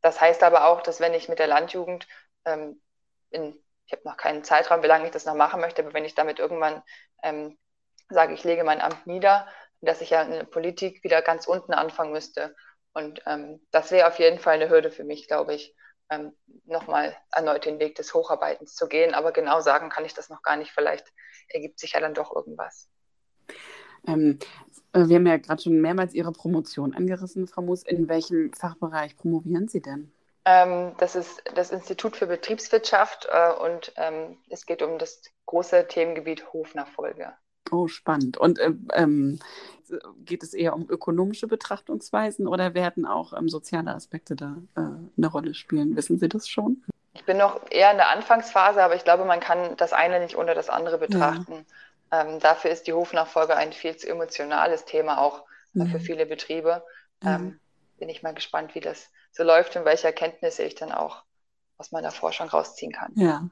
Das 0.00 0.20
heißt 0.20 0.42
aber 0.42 0.66
auch, 0.66 0.82
dass 0.82 1.00
wenn 1.00 1.14
ich 1.14 1.28
mit 1.28 1.38
der 1.38 1.46
Landjugend 1.46 2.06
ähm, 2.44 2.80
in, 3.30 3.62
ich 3.86 3.92
habe 3.92 4.02
noch 4.04 4.16
keinen 4.16 4.44
Zeitraum, 4.44 4.82
wie 4.82 4.86
lange 4.88 5.06
ich 5.06 5.12
das 5.12 5.24
noch 5.24 5.34
machen 5.34 5.60
möchte, 5.60 5.82
aber 5.82 5.94
wenn 5.94 6.04
ich 6.04 6.14
damit 6.14 6.38
irgendwann 6.38 6.82
ähm, 7.22 7.58
sage, 8.08 8.34
ich 8.34 8.44
lege 8.44 8.64
mein 8.64 8.80
Amt 8.80 9.06
nieder, 9.06 9.46
dass 9.80 10.00
ich 10.00 10.10
ja 10.10 10.22
in 10.22 10.32
der 10.32 10.44
Politik 10.44 11.02
wieder 11.04 11.22
ganz 11.22 11.46
unten 11.46 11.72
anfangen 11.72 12.12
müsste. 12.12 12.54
Und 12.92 13.22
ähm, 13.26 13.66
das 13.70 13.90
wäre 13.90 14.08
auf 14.08 14.18
jeden 14.18 14.38
Fall 14.38 14.54
eine 14.54 14.70
Hürde 14.70 14.90
für 14.90 15.04
mich, 15.04 15.28
glaube 15.28 15.54
ich 15.54 15.74
ähm, 16.10 16.32
nochmal 16.64 17.16
erneut 17.32 17.64
den 17.64 17.78
Weg 17.78 17.96
des 17.96 18.14
Hocharbeitens 18.14 18.74
zu 18.74 18.88
gehen. 18.88 19.14
Aber 19.14 19.32
genau 19.32 19.60
sagen 19.60 19.90
kann 19.90 20.04
ich 20.04 20.14
das 20.14 20.28
noch 20.28 20.42
gar 20.42 20.56
nicht. 20.56 20.72
Vielleicht 20.72 21.06
ergibt 21.48 21.78
sich 21.78 21.92
ja 21.92 22.00
dann 22.00 22.14
doch 22.14 22.34
irgendwas. 22.34 22.88
Ähm, 24.06 24.38
äh, 24.40 24.46
wir 24.92 25.16
haben 25.16 25.26
ja 25.26 25.36
gerade 25.36 25.62
schon 25.62 25.80
mehrmals 25.80 26.14
Ihre 26.14 26.32
Promotion 26.32 26.94
angerissen, 26.94 27.46
Frau 27.46 27.62
Moos. 27.62 27.82
In 27.82 28.08
welchem 28.08 28.52
Fachbereich 28.52 29.16
promovieren 29.16 29.68
Sie 29.68 29.82
denn? 29.82 30.12
Ähm, 30.44 30.92
das 30.98 31.14
ist 31.14 31.42
das 31.54 31.70
Institut 31.70 32.16
für 32.16 32.26
Betriebswirtschaft 32.26 33.28
äh, 33.30 33.52
und 33.52 33.92
ähm, 33.96 34.38
es 34.48 34.64
geht 34.64 34.82
um 34.82 34.98
das 34.98 35.22
große 35.46 35.86
Themengebiet 35.88 36.52
Hofnachfolge. 36.52 37.32
Oh, 37.70 37.86
spannend. 37.86 38.38
Und 38.38 38.58
äh, 38.58 38.72
ähm, 38.94 39.40
geht 40.24 40.42
es 40.42 40.54
eher 40.54 40.74
um 40.74 40.88
ökonomische 40.88 41.48
Betrachtungsweisen 41.48 42.46
oder 42.46 42.74
werden 42.74 43.04
auch 43.04 43.32
ähm, 43.32 43.48
soziale 43.48 43.94
Aspekte 43.94 44.36
da 44.36 44.56
äh, 44.76 44.80
eine 44.80 45.26
Rolle 45.26 45.54
spielen? 45.54 45.96
Wissen 45.96 46.18
Sie 46.18 46.28
das 46.28 46.48
schon? 46.48 46.82
Ich 47.14 47.24
bin 47.24 47.36
noch 47.36 47.60
eher 47.70 47.90
in 47.90 47.96
der 47.96 48.10
Anfangsphase, 48.10 48.82
aber 48.82 48.94
ich 48.94 49.04
glaube, 49.04 49.24
man 49.24 49.40
kann 49.40 49.76
das 49.76 49.92
eine 49.92 50.20
nicht 50.20 50.36
ohne 50.36 50.54
das 50.54 50.68
andere 50.68 50.98
betrachten. 50.98 51.52
Ja. 51.52 51.64
Ähm, 52.10 52.40
dafür 52.40 52.70
ist 52.70 52.86
die 52.86 52.92
Hofnachfolge 52.92 53.56
ein 53.56 53.72
viel 53.72 53.96
zu 53.96 54.08
emotionales 54.08 54.84
Thema 54.84 55.20
auch 55.20 55.44
äh, 55.74 55.86
für 55.86 56.00
viele 56.00 56.26
Betriebe. 56.26 56.82
Ähm, 57.24 57.58
bin 57.98 58.08
ich 58.08 58.22
mal 58.22 58.34
gespannt, 58.34 58.74
wie 58.74 58.80
das 58.80 59.10
so 59.32 59.42
läuft 59.42 59.76
und 59.76 59.84
welche 59.84 60.06
Erkenntnisse 60.06 60.62
ich 60.62 60.74
dann 60.74 60.92
auch 60.92 61.22
aus 61.76 61.92
meiner 61.92 62.10
Forschung 62.10 62.48
rausziehen 62.48 62.92
kann. 62.92 63.12
Ja, 63.14 63.48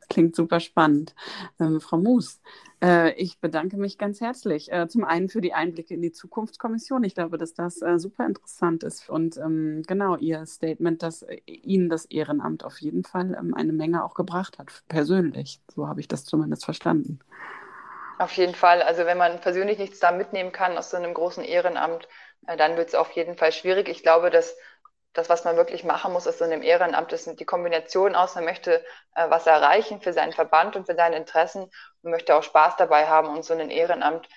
das 0.00 0.08
klingt 0.08 0.34
super 0.34 0.60
spannend. 0.60 1.14
Ähm, 1.60 1.80
Frau 1.80 1.98
Moos, 1.98 2.40
äh, 2.82 3.12
ich 3.14 3.40
bedanke 3.40 3.76
mich 3.76 3.98
ganz 3.98 4.20
herzlich. 4.20 4.72
Äh, 4.72 4.88
zum 4.88 5.04
einen 5.04 5.28
für 5.28 5.40
die 5.40 5.52
Einblicke 5.52 5.94
in 5.94 6.02
die 6.02 6.12
Zukunftskommission. 6.12 7.04
Ich 7.04 7.14
glaube, 7.14 7.38
dass 7.38 7.54
das 7.54 7.80
äh, 7.82 7.98
super 7.98 8.26
interessant 8.26 8.82
ist. 8.82 9.08
Und 9.08 9.36
ähm, 9.36 9.82
genau 9.86 10.16
Ihr 10.16 10.46
Statement, 10.46 11.02
dass 11.02 11.22
äh, 11.22 11.40
Ihnen 11.46 11.88
das 11.88 12.06
Ehrenamt 12.06 12.64
auf 12.64 12.80
jeden 12.80 13.04
Fall 13.04 13.36
ähm, 13.38 13.54
eine 13.54 13.72
Menge 13.72 14.04
auch 14.04 14.14
gebracht 14.14 14.58
hat, 14.58 14.82
persönlich. 14.88 15.60
So 15.72 15.86
habe 15.86 16.00
ich 16.00 16.08
das 16.08 16.24
zumindest 16.24 16.64
verstanden. 16.64 17.20
Auf 18.20 18.36
jeden 18.36 18.54
Fall. 18.54 18.82
Also 18.82 19.04
wenn 19.06 19.18
man 19.18 19.40
persönlich 19.40 19.78
nichts 19.78 19.98
da 19.98 20.12
mitnehmen 20.12 20.52
kann 20.52 20.78
aus 20.78 20.90
so 20.90 20.96
einem 20.96 21.12
großen 21.14 21.42
Ehrenamt, 21.44 22.06
äh, 22.46 22.56
dann 22.56 22.76
wird 22.76 22.88
es 22.88 22.94
auf 22.94 23.10
jeden 23.12 23.36
Fall 23.36 23.50
schwierig. 23.52 23.88
Ich 23.88 24.02
glaube, 24.04 24.30
dass 24.30 24.56
das, 25.12 25.28
was 25.28 25.44
man 25.44 25.56
wirklich 25.56 25.82
machen 25.84 26.12
muss, 26.12 26.26
ist 26.26 26.38
so 26.38 26.44
einem 26.44 26.62
Ehrenamt, 26.62 27.12
ist 27.12 27.26
die 27.40 27.44
Kombination 27.44 28.14
aus, 28.14 28.36
man 28.36 28.44
möchte 28.44 28.84
äh, 29.16 29.28
was 29.30 29.46
erreichen 29.48 30.00
für 30.00 30.12
seinen 30.12 30.32
Verband 30.32 30.76
und 30.76 30.86
für 30.86 30.94
seine 30.94 31.16
Interessen 31.16 31.62
und 32.02 32.10
möchte 32.12 32.36
auch 32.36 32.44
Spaß 32.44 32.76
dabei 32.76 33.08
haben. 33.08 33.28
Und 33.28 33.44
so 33.44 33.54
ein 33.54 33.70
Ehrenamt 33.70 34.28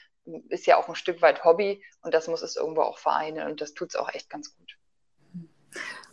ist 0.49 0.65
ja 0.65 0.77
auch 0.77 0.87
ein 0.89 0.95
Stück 0.95 1.21
weit 1.21 1.43
Hobby 1.43 1.83
und 2.01 2.13
das 2.15 2.27
muss 2.27 2.41
es 2.41 2.55
irgendwo 2.55 2.81
auch 2.81 2.97
vereinen 2.97 3.45
und 3.47 3.61
das 3.61 3.73
tut 3.75 3.89
es 3.89 3.95
auch 3.95 4.09
echt 4.13 4.29
ganz 4.31 4.55
gut. 4.57 4.77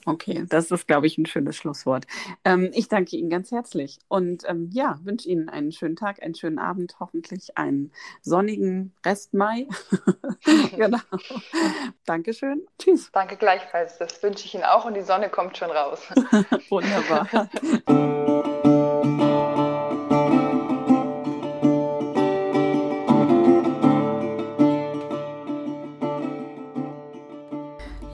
Okay, 0.06 0.44
das 0.48 0.70
ist, 0.70 0.86
glaube 0.86 1.06
ich, 1.06 1.18
ein 1.18 1.26
schönes 1.26 1.56
Schlusswort. 1.56 2.06
Ähm, 2.44 2.70
ich 2.72 2.88
danke 2.88 3.16
Ihnen 3.16 3.28
ganz 3.28 3.50
herzlich 3.50 3.98
und 4.08 4.44
ähm, 4.48 4.70
ja, 4.72 4.98
wünsche 5.04 5.28
Ihnen 5.28 5.48
einen 5.48 5.72
schönen 5.72 5.96
Tag, 5.96 6.22
einen 6.22 6.34
schönen 6.34 6.58
Abend, 6.58 6.96
hoffentlich 7.00 7.56
einen 7.58 7.92
sonnigen 8.22 8.94
Rest 9.04 9.34
Mai. 9.34 9.66
genau. 10.76 10.98
Dankeschön. 12.06 12.66
Tschüss. 12.78 13.10
Danke 13.12 13.36
gleichfalls. 13.36 13.98
Das 13.98 14.22
wünsche 14.22 14.46
ich 14.46 14.54
Ihnen 14.54 14.64
auch 14.64 14.86
und 14.86 14.94
die 14.94 15.02
Sonne 15.02 15.28
kommt 15.28 15.58
schon 15.58 15.70
raus. 15.70 16.00
Wunderbar. 16.70 17.50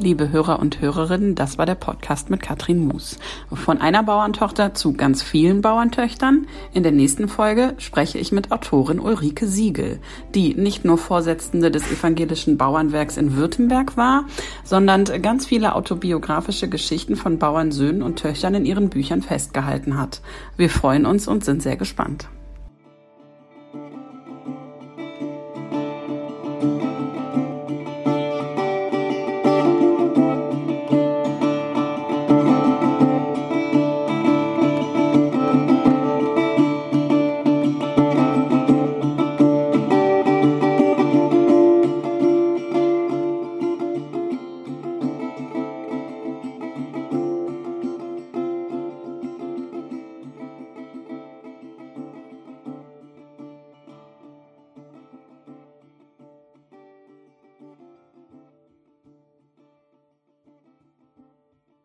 liebe 0.06 0.30
Hörer 0.30 0.60
und 0.60 0.80
Hörerinnen, 0.80 1.34
das 1.34 1.58
war 1.58 1.66
der 1.66 1.74
Podcast 1.74 2.30
mit 2.30 2.40
Katrin 2.40 2.86
Moos. 2.86 3.18
Von 3.52 3.80
einer 3.80 4.04
Bauerntochter 4.04 4.72
zu 4.72 4.92
ganz 4.92 5.20
vielen 5.20 5.62
Bauerntöchtern. 5.62 6.46
In 6.72 6.84
der 6.84 6.92
nächsten 6.92 7.26
Folge 7.26 7.74
spreche 7.78 8.16
ich 8.16 8.30
mit 8.30 8.52
Autorin 8.52 9.00
Ulrike 9.00 9.48
Siegel, 9.48 9.98
die 10.32 10.54
nicht 10.54 10.84
nur 10.84 10.96
Vorsitzende 10.96 11.72
des 11.72 11.90
evangelischen 11.90 12.56
Bauernwerks 12.56 13.16
in 13.16 13.34
Württemberg 13.34 13.96
war, 13.96 14.26
sondern 14.62 15.06
ganz 15.22 15.44
viele 15.44 15.74
autobiografische 15.74 16.68
Geschichten 16.68 17.16
von 17.16 17.40
Bauernsöhnen 17.40 18.02
und 18.02 18.20
Töchtern 18.20 18.54
in 18.54 18.64
ihren 18.64 18.90
Büchern 18.90 19.22
festgehalten 19.22 19.98
hat. 19.98 20.20
Wir 20.56 20.70
freuen 20.70 21.04
uns 21.04 21.26
und 21.26 21.44
sind 21.44 21.64
sehr 21.64 21.76
gespannt. 21.76 22.28